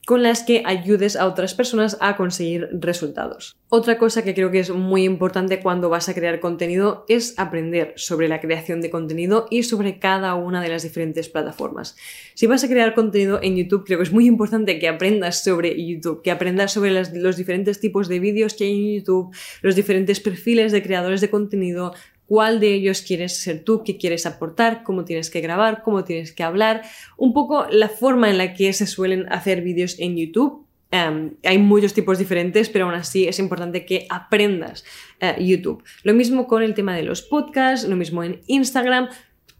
con 0.06 0.22
las 0.22 0.42
que 0.42 0.62
ayudes 0.66 1.16
a 1.16 1.26
otras 1.26 1.54
personas 1.54 1.96
a 2.00 2.16
conseguir 2.16 2.68
resultados. 2.72 3.56
Otra 3.68 3.98
cosa 3.98 4.22
que 4.22 4.34
creo 4.34 4.50
que 4.50 4.58
es 4.58 4.70
muy 4.70 5.04
importante 5.04 5.60
cuando 5.60 5.88
vas 5.88 6.08
a 6.08 6.14
crear 6.14 6.40
contenido 6.40 7.04
es 7.08 7.38
aprender 7.38 7.94
sobre 7.96 8.28
la 8.28 8.40
creación 8.40 8.80
de 8.80 8.90
contenido 8.90 9.46
y 9.48 9.62
sobre 9.62 9.98
cada 9.98 10.34
una 10.34 10.60
de 10.60 10.68
las 10.68 10.82
diferentes 10.82 11.28
plataformas. 11.28 11.96
Si 12.34 12.46
vas 12.46 12.64
a 12.64 12.68
crear 12.68 12.94
contenido 12.94 13.40
en 13.42 13.56
YouTube, 13.56 13.84
creo 13.86 13.98
que 13.98 14.04
es 14.04 14.12
muy 14.12 14.26
importante 14.26 14.78
que 14.78 14.88
aprendas 14.88 15.42
sobre 15.42 15.82
YouTube, 15.82 16.20
que 16.22 16.30
aprendas 16.30 16.72
sobre 16.72 16.90
los 16.92 17.36
diferentes 17.36 17.80
tipos 17.80 18.08
de 18.08 18.18
vídeos 18.18 18.54
que 18.54 18.64
hay 18.64 18.72
en 18.72 18.98
YouTube, 18.98 19.34
los 19.62 19.76
diferentes 19.76 20.20
perfiles 20.20 20.72
de 20.72 20.82
creadores 20.82 21.20
de 21.20 21.30
contenido, 21.30 21.94
cuál 22.32 22.60
de 22.60 22.72
ellos 22.72 23.02
quieres 23.02 23.36
ser 23.36 23.62
tú, 23.62 23.82
qué 23.84 23.98
quieres 23.98 24.24
aportar, 24.24 24.84
cómo 24.84 25.04
tienes 25.04 25.28
que 25.28 25.42
grabar, 25.42 25.82
cómo 25.82 26.02
tienes 26.02 26.32
que 26.32 26.42
hablar, 26.42 26.80
un 27.18 27.34
poco 27.34 27.66
la 27.70 27.90
forma 27.90 28.30
en 28.30 28.38
la 28.38 28.54
que 28.54 28.72
se 28.72 28.86
suelen 28.86 29.30
hacer 29.30 29.60
vídeos 29.60 29.96
en 29.98 30.16
YouTube. 30.16 30.66
Em, 30.90 31.34
hay 31.44 31.58
muchos 31.58 31.92
tipos 31.92 32.18
diferentes, 32.18 32.70
pero 32.70 32.86
aún 32.86 32.94
así 32.94 33.28
es 33.28 33.38
importante 33.38 33.84
que 33.84 34.06
aprendas 34.08 34.82
eh, 35.20 35.36
YouTube. 35.40 35.84
Lo 36.04 36.14
mismo 36.14 36.46
con 36.46 36.62
el 36.62 36.72
tema 36.72 36.96
de 36.96 37.02
los 37.02 37.20
podcasts, 37.20 37.86
lo 37.86 37.96
mismo 37.96 38.24
en 38.24 38.40
Instagram. 38.46 39.10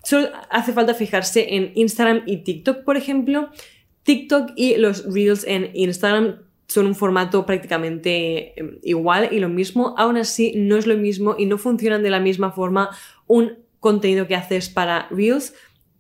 Solo 0.03 0.31
hace 0.49 0.73
falta 0.73 0.95
fijarse 0.95 1.55
en 1.55 1.73
Instagram 1.75 2.23
y 2.25 2.39
TikTok, 2.39 2.85
por 2.85 2.97
ejemplo. 2.97 3.51
TikTok 4.05 4.53
y 4.57 4.79
los 4.79 5.05
Reels 5.13 5.45
en 5.47 5.69
Instagram 5.75 6.39
son 6.73 6.87
un 6.87 6.95
formato 6.95 7.45
prácticamente 7.47 8.59
em, 8.59 8.79
igual 8.83 9.29
y 9.31 9.41
lo 9.41 9.49
mismo, 9.49 9.95
aún 9.99 10.17
así 10.17 10.53
no 10.57 10.77
es 10.77 10.87
lo 10.87 10.97
mismo 10.97 11.37
y 11.39 11.47
no 11.47 11.59
funcionan 11.59 12.03
de 12.03 12.11
la 12.11 12.21
misma 12.21 12.53
forma 12.53 12.91
un 13.27 13.59
contenido 13.81 14.27
que 14.27 14.37
haces 14.37 14.69
para 14.69 15.09
Reels 15.11 15.55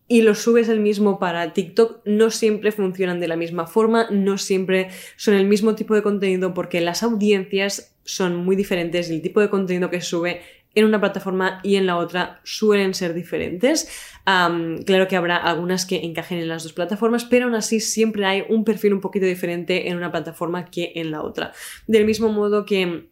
y 0.09 0.23
lo 0.23 0.35
subes 0.35 0.69
el 0.69 0.81
mismo 0.81 1.19
para 1.19 1.53
TikTok, 1.53 2.03
no 2.05 2.31
siempre 2.31 2.73
funcionan 2.73 3.21
de 3.21 3.29
la 3.29 3.37
misma 3.37 3.67
forma, 3.67 4.09
no 4.11 4.37
siempre 4.37 4.89
son 5.17 5.35
el 5.35 5.47
mismo 5.47 5.75
tipo 5.75 5.95
de 5.95 6.03
contenido 6.03 6.55
porque 6.55 6.81
las 6.81 7.03
audiencias 7.03 7.95
son 8.05 8.37
muy 8.37 8.57
diferentes 8.57 9.11
y 9.11 9.15
el 9.15 9.23
tipo 9.23 9.41
de 9.41 9.49
contenido 9.49 9.91
que 9.91 10.01
sube 10.01 10.43
en 10.75 10.85
una 10.85 11.01
plataforma 11.01 11.61
y 11.63 11.77
en 11.77 11.87
la 11.87 11.97
otra 11.97 12.41
suelen 12.45 12.95
ser 12.95 13.15
diferentes. 13.15 13.89
claro 14.25 15.09
que 15.09 15.17
habrá 15.17 15.37
algunas 15.37 15.87
que 15.87 16.05
encajen 16.05 16.39
en 16.39 16.49
las 16.49 16.63
dos 16.63 16.73
plataformas, 16.73 17.25
pero 17.25 17.47
aún 17.47 17.55
así 17.55 17.81
siempre 17.81 18.25
hay 18.25 18.45
un 18.49 18.65
perfil 18.65 18.95
un 18.95 19.01
poquito 19.01 19.27
diferente 19.27 19.89
en 19.89 19.97
una 19.97 20.11
plataforma 20.11 20.67
que 20.67 20.93
en 20.97 21.11
la 21.11 21.23
otra. 21.23 21.53
Del 21.87 22.05
mismo 22.05 22.29
modo 22.31 22.65
que 22.65 23.09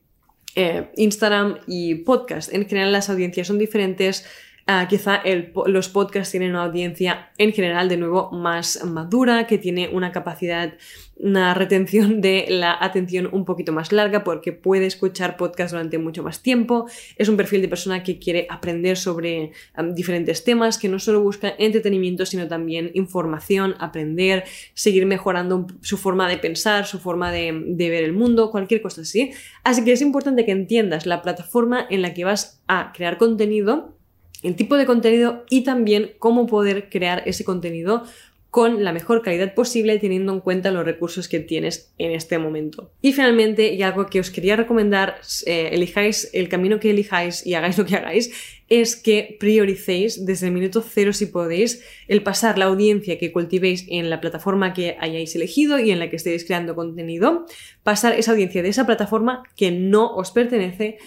eh, 0.57 0.91
Instagram 0.97 1.59
y 1.67 1.97
podcast, 1.97 2.53
en 2.53 2.67
general 2.69 2.93
las 2.93 3.09
audiencias 3.11 3.47
son 3.47 3.59
diferentes. 3.59 4.27
Ah, 4.73 4.87
quizá 4.89 5.21
los 5.67 5.89
podcasts 5.89 6.31
tienen 6.31 6.51
una 6.51 6.63
audiencia 6.63 7.33
en 7.39 7.53
general 7.53 7.89
de 7.89 7.97
nuevo 7.97 8.31
más 8.31 8.85
madura, 8.85 9.49
que 9.49 9.59
tiene 9.59 9.89
una 9.89 10.13
capacidad, 10.13 10.75
una 11.17 11.55
retención 11.55 12.21
de 12.21 12.47
la 12.49 12.77
atención 12.81 13.29
un 13.33 13.45
poquito 13.45 13.73
más 13.73 13.91
larga 13.91 14.23
porque 14.23 14.53
puede 14.53 14.87
escuchar 14.87 15.37
podcasts 15.37 15.73
durante 15.73 15.99
mucho 15.99 16.23
más 16.23 16.41
tiempo. 16.41 16.87
Es 17.17 17.29
un 17.29 17.37
perfil 17.37 17.63
de 17.63 17.67
persona 17.67 18.05
que 18.05 18.21
quiere 18.21 18.47
aprender 18.49 18.97
sobre 18.97 19.51
diferentes 19.93 20.45
temas, 20.45 20.79
que 20.79 20.89
no 20.89 21.01
solo 21.01 21.21
busca 21.21 21.53
entretenimiento, 21.59 22.25
sino 22.25 22.47
también 22.47 22.93
información, 22.95 23.75
aprender, 23.81 24.45
seguir 24.75 25.05
mejorando 25.05 25.67
su 25.81 25.97
forma 25.97 26.29
de 26.29 26.39
pensar, 26.39 26.87
su 26.87 27.01
forma 27.01 27.33
de, 27.33 27.61
de 27.67 27.91
ver 27.91 28.05
el 28.05 28.13
mundo, 28.13 28.53
cualquier 28.53 28.83
cosa 28.83 29.01
así. 29.01 29.33
Así 29.65 29.83
que 29.83 29.91
es 29.91 30.01
importante 30.01 30.45
que 30.45 30.53
entiendas 30.53 31.07
la 31.07 31.23
plataforma 31.23 31.89
en 31.91 32.03
la 32.03 32.15
que 32.15 32.23
vas 32.23 32.63
a 32.69 32.93
crear 32.95 33.19
contenido 33.19 33.97
el 34.43 34.57
tipo 34.57 34.77
de 34.77 34.87
contenido 34.87 35.45
y 35.51 35.65
también 35.65 36.13
cómo 36.19 36.47
poder 36.47 36.89
crear 36.89 37.23
ese 37.27 37.45
contenido 37.45 38.05
con 38.51 38.83
la 38.83 38.93
mejor 38.93 39.23
calidad 39.23 39.55
posible 39.55 39.99
teniendo 39.99 40.33
en 40.33 40.41
cuenta 40.41 40.73
los 40.73 40.85
recursos 40.85 41.29
que 41.29 41.39
tienes 41.39 41.93
en 41.99 42.11
este 42.11 42.37
momento. 42.39 42.91
Y 43.01 43.13
finalmente, 43.13 43.75
y 43.75 43.83
algo 43.83 44.07
que 44.07 44.19
os 44.19 44.31
quería 44.31 44.57
recomendar, 44.57 45.21
eh, 45.47 45.71
elijáis 45.73 46.29
el 46.33 46.49
camino 46.49 46.81
que 46.81 46.91
elijáis 46.91 47.47
y 47.47 47.55
hagáis 47.55 47.79
lo 47.79 47.87
que 47.87 47.95
hagáis, 47.95 48.33
es 48.69 48.97
que 48.97 49.37
prioricéis 49.39 50.27
desde 50.27 50.47
el 50.47 50.53
minuto 50.53 50.83
cero 50.83 51.13
si 51.13 51.27
podéis 51.27 51.85
el 52.09 52.23
pasar 52.23 52.59
la 52.59 52.67
audiencia 52.67 53.19
que 53.19 53.33
cultivéis 53.33 53.87
en 53.89 54.11
la 54.11 54.21
plataforma 54.21 54.73
que 54.73 54.97
hayáis 54.99 55.35
elegido 55.37 55.79
y 55.79 55.93
en 55.93 56.01
la 56.01 56.11
que 56.11 56.17
estéis 56.17 56.45
creando 56.45 56.75
contenido, 56.75 57.47
pasar 57.85 58.19
esa 58.19 58.33
audiencia 58.33 58.63
de 58.63 58.69
esa 58.69 58.87
plataforma 58.87 59.45
que 59.57 59.71
no 59.71 60.13
os 60.15 60.33
pertenece 60.33 60.99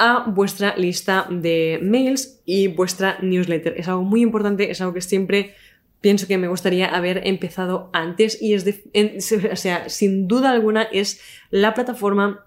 a 0.00 0.24
vuestra 0.26 0.74
lista 0.76 1.26
de 1.30 1.78
mails 1.82 2.40
y 2.46 2.68
vuestra 2.68 3.18
newsletter. 3.20 3.74
Es 3.76 3.86
algo 3.86 4.02
muy 4.02 4.22
importante, 4.22 4.70
es 4.70 4.80
algo 4.80 4.94
que 4.94 5.02
siempre 5.02 5.54
pienso 6.00 6.26
que 6.26 6.38
me 6.38 6.48
gustaría 6.48 6.88
haber 6.88 7.26
empezado 7.28 7.90
antes 7.92 8.40
y 8.40 8.54
es 8.54 8.64
de, 8.64 8.82
o 9.52 9.56
sea, 9.56 9.88
sin 9.90 10.26
duda 10.26 10.50
alguna 10.50 10.84
es 10.84 11.20
la 11.50 11.74
plataforma 11.74 12.46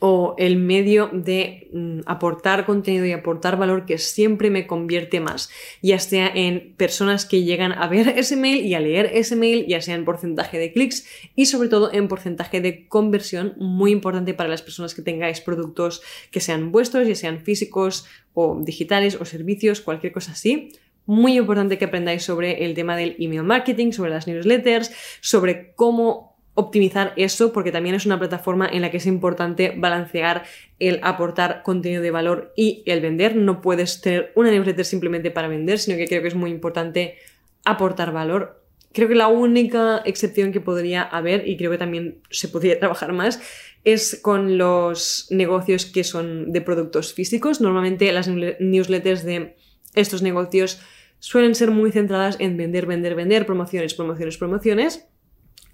o 0.00 0.34
el 0.38 0.56
medio 0.56 1.10
de 1.12 1.68
mm, 1.72 2.00
aportar 2.06 2.64
contenido 2.64 3.04
y 3.04 3.12
aportar 3.12 3.58
valor 3.58 3.84
que 3.84 3.98
siempre 3.98 4.50
me 4.50 4.66
convierte 4.66 5.20
más, 5.20 5.50
ya 5.82 5.98
sea 5.98 6.30
en 6.34 6.74
personas 6.76 7.26
que 7.26 7.44
llegan 7.44 7.72
a 7.72 7.86
ver 7.86 8.08
ese 8.08 8.36
mail 8.36 8.64
y 8.64 8.74
a 8.74 8.80
leer 8.80 9.10
ese 9.12 9.36
mail, 9.36 9.66
ya 9.68 9.80
sea 9.82 9.94
en 9.94 10.06
porcentaje 10.06 10.58
de 10.58 10.72
clics 10.72 11.06
y 11.36 11.46
sobre 11.46 11.68
todo 11.68 11.92
en 11.92 12.08
porcentaje 12.08 12.62
de 12.62 12.88
conversión, 12.88 13.54
muy 13.58 13.92
importante 13.92 14.32
para 14.32 14.48
las 14.48 14.62
personas 14.62 14.94
que 14.94 15.02
tengáis 15.02 15.42
productos 15.42 16.02
que 16.30 16.40
sean 16.40 16.72
vuestros, 16.72 17.06
ya 17.06 17.14
sean 17.14 17.40
físicos 17.40 18.06
o 18.32 18.58
digitales 18.60 19.16
o 19.20 19.26
servicios, 19.26 19.82
cualquier 19.82 20.12
cosa 20.12 20.32
así. 20.32 20.72
Muy 21.06 21.36
importante 21.36 21.76
que 21.76 21.86
aprendáis 21.86 22.22
sobre 22.22 22.64
el 22.64 22.74
tema 22.74 22.96
del 22.96 23.16
email 23.18 23.42
marketing, 23.42 23.92
sobre 23.92 24.10
las 24.10 24.26
newsletters, 24.26 24.92
sobre 25.20 25.72
cómo 25.74 26.29
optimizar 26.60 27.12
eso 27.16 27.52
porque 27.52 27.72
también 27.72 27.94
es 27.94 28.06
una 28.06 28.18
plataforma 28.18 28.68
en 28.70 28.82
la 28.82 28.90
que 28.90 28.98
es 28.98 29.06
importante 29.06 29.74
balancear 29.76 30.44
el 30.78 31.00
aportar 31.02 31.62
contenido 31.62 32.02
de 32.02 32.10
valor 32.10 32.52
y 32.56 32.82
el 32.86 33.00
vender. 33.00 33.34
No 33.36 33.60
puedes 33.62 34.00
tener 34.00 34.32
una 34.34 34.50
newsletter 34.50 34.84
simplemente 34.84 35.30
para 35.30 35.48
vender, 35.48 35.78
sino 35.78 35.96
que 35.96 36.06
creo 36.06 36.22
que 36.22 36.28
es 36.28 36.34
muy 36.34 36.50
importante 36.50 37.16
aportar 37.64 38.12
valor. 38.12 38.62
Creo 38.92 39.08
que 39.08 39.14
la 39.14 39.28
única 39.28 40.02
excepción 40.04 40.52
que 40.52 40.60
podría 40.60 41.02
haber, 41.02 41.48
y 41.48 41.56
creo 41.56 41.70
que 41.70 41.78
también 41.78 42.18
se 42.30 42.48
podría 42.48 42.78
trabajar 42.78 43.12
más, 43.12 43.40
es 43.84 44.20
con 44.20 44.58
los 44.58 45.26
negocios 45.30 45.86
que 45.86 46.04
son 46.04 46.52
de 46.52 46.60
productos 46.60 47.14
físicos. 47.14 47.60
Normalmente 47.60 48.12
las 48.12 48.28
newsletters 48.28 49.24
de 49.24 49.56
estos 49.94 50.22
negocios 50.22 50.80
suelen 51.20 51.54
ser 51.54 51.70
muy 51.70 51.90
centradas 51.90 52.36
en 52.38 52.56
vender, 52.56 52.86
vender, 52.86 53.14
vender, 53.14 53.46
promociones, 53.46 53.94
promociones, 53.94 54.36
promociones 54.36 55.09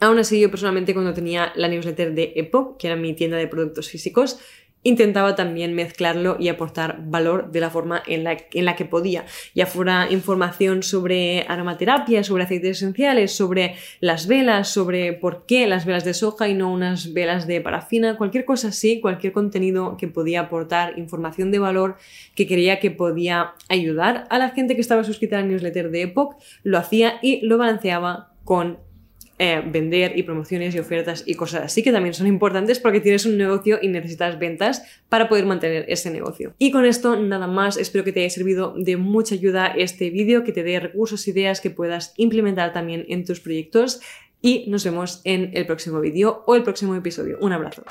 Aún 0.01 0.19
así, 0.19 0.41
yo 0.41 0.51
personalmente 0.51 0.93
cuando 0.93 1.15
tenía 1.15 1.53
la 1.57 1.69
newsletter 1.69 2.15
de 2.15 2.33
Epoch, 2.37 2.77
que 2.77 2.89
era 2.89 2.97
mi 2.97 3.15
tienda 3.15 3.37
de 3.39 3.49
productos 3.49 3.89
físicos, 3.89 4.39
intentaba 4.87 5.35
también 5.35 5.75
mezclarlo 5.75 6.37
y 6.39 6.47
aportar 6.47 6.99
valor 7.09 7.51
de 7.51 7.59
la 7.59 7.71
forma 7.71 8.05
en 8.07 8.23
la, 8.23 8.77
que 8.77 8.85
podía, 8.85 9.25
ya 9.53 9.67
fuera 9.67 10.07
información 10.11 10.85
sobre 10.85 11.45
aromaterapia, 11.49 12.23
sobre 12.23 12.45
aceites 12.45 12.77
esenciales, 12.77 13.33
sobre 13.33 13.75
las 13.99 14.29
velas, 14.29 14.69
sobre 14.69 15.13
por 15.13 15.45
qué 15.45 15.67
las 15.67 15.87
velas 15.87 16.05
de 16.05 16.15
soja 16.15 16.49
y 16.49 16.55
no 16.55 16.73
unas 16.73 17.13
velas 17.13 17.49
de 17.49 17.61
parafina, 17.61 18.17
cualquier 18.17 18.45
cosa 18.45 18.69
así, 18.69 19.01
cualquier 19.01 19.33
contenido 19.33 19.97
que 19.97 20.07
podía 20.07 20.43
aportar 20.43 20.97
información 21.01 21.51
de 21.51 21.59
valor 21.59 21.97
que 22.37 22.47
creía 22.47 22.79
que 22.79 22.93
podía 22.93 23.55
ayudar 23.69 24.29
a 24.31 24.39
la 24.39 24.51
gente 24.51 24.77
que 24.77 24.83
estaba 24.83 25.03
suscrita 25.03 25.39
a 25.39 25.41
la 25.41 25.47
newsletter 25.49 25.91
de 25.91 26.03
Epoch, 26.03 26.37
lo 26.63 26.79
hacía 26.79 27.15
y 27.23 27.45
lo 27.45 27.59
balanceaba 27.59 28.35
con 28.45 28.86
eh, 29.39 29.63
vender 29.67 30.19
y 30.19 30.23
promociones 30.23 30.75
y 30.75 30.79
ofertas 30.79 31.23
y 31.27 31.35
cosas 31.35 31.65
así 31.65 31.83
que 31.83 31.93
también 31.93 32.15
son 32.15 32.27
importantes 32.27 32.81
porque 32.81 33.01
tienes 33.01 33.27
un 33.27 33.37
negocio 33.37 33.79
y 33.83 33.89
necesitas 33.89 34.39
ventas 34.39 34.83
para 35.09 35.29
poder 35.29 35.45
mantener 35.45 35.85
ese 35.89 36.11
negocio. 36.11 36.55
Y 36.59 36.71
con 36.71 36.87
esto 36.87 37.17
nada 37.17 37.47
más, 37.47 37.77
espero 37.77 38.03
que 38.03 38.13
te 38.13 38.21
haya 38.21 38.31
servido 38.31 38.75
de 38.77 38.97
mucha 38.97 39.35
ayuda 39.35 39.67
este 39.67 40.09
vídeo, 40.09 40.43
que 40.43 40.53
te 40.53 40.63
dé 40.63 40.81
recursos, 40.81 41.29
ideas 41.29 41.61
que 41.61 41.71
puedas 41.71 42.15
implementar 42.17 42.73
también 42.73 43.05
en 43.09 43.25
tus 43.25 43.41
proyectos 43.41 44.01
y 44.41 44.65
nos 44.69 44.85
vemos 44.85 45.21
en 45.25 45.51
el 45.55 45.67
próximo 45.67 46.01
vídeo 46.01 46.43
o 46.47 46.55
el 46.55 46.63
próximo 46.63 46.95
episodio. 46.95 47.39
Un 47.41 47.53
abrazo. 47.53 47.83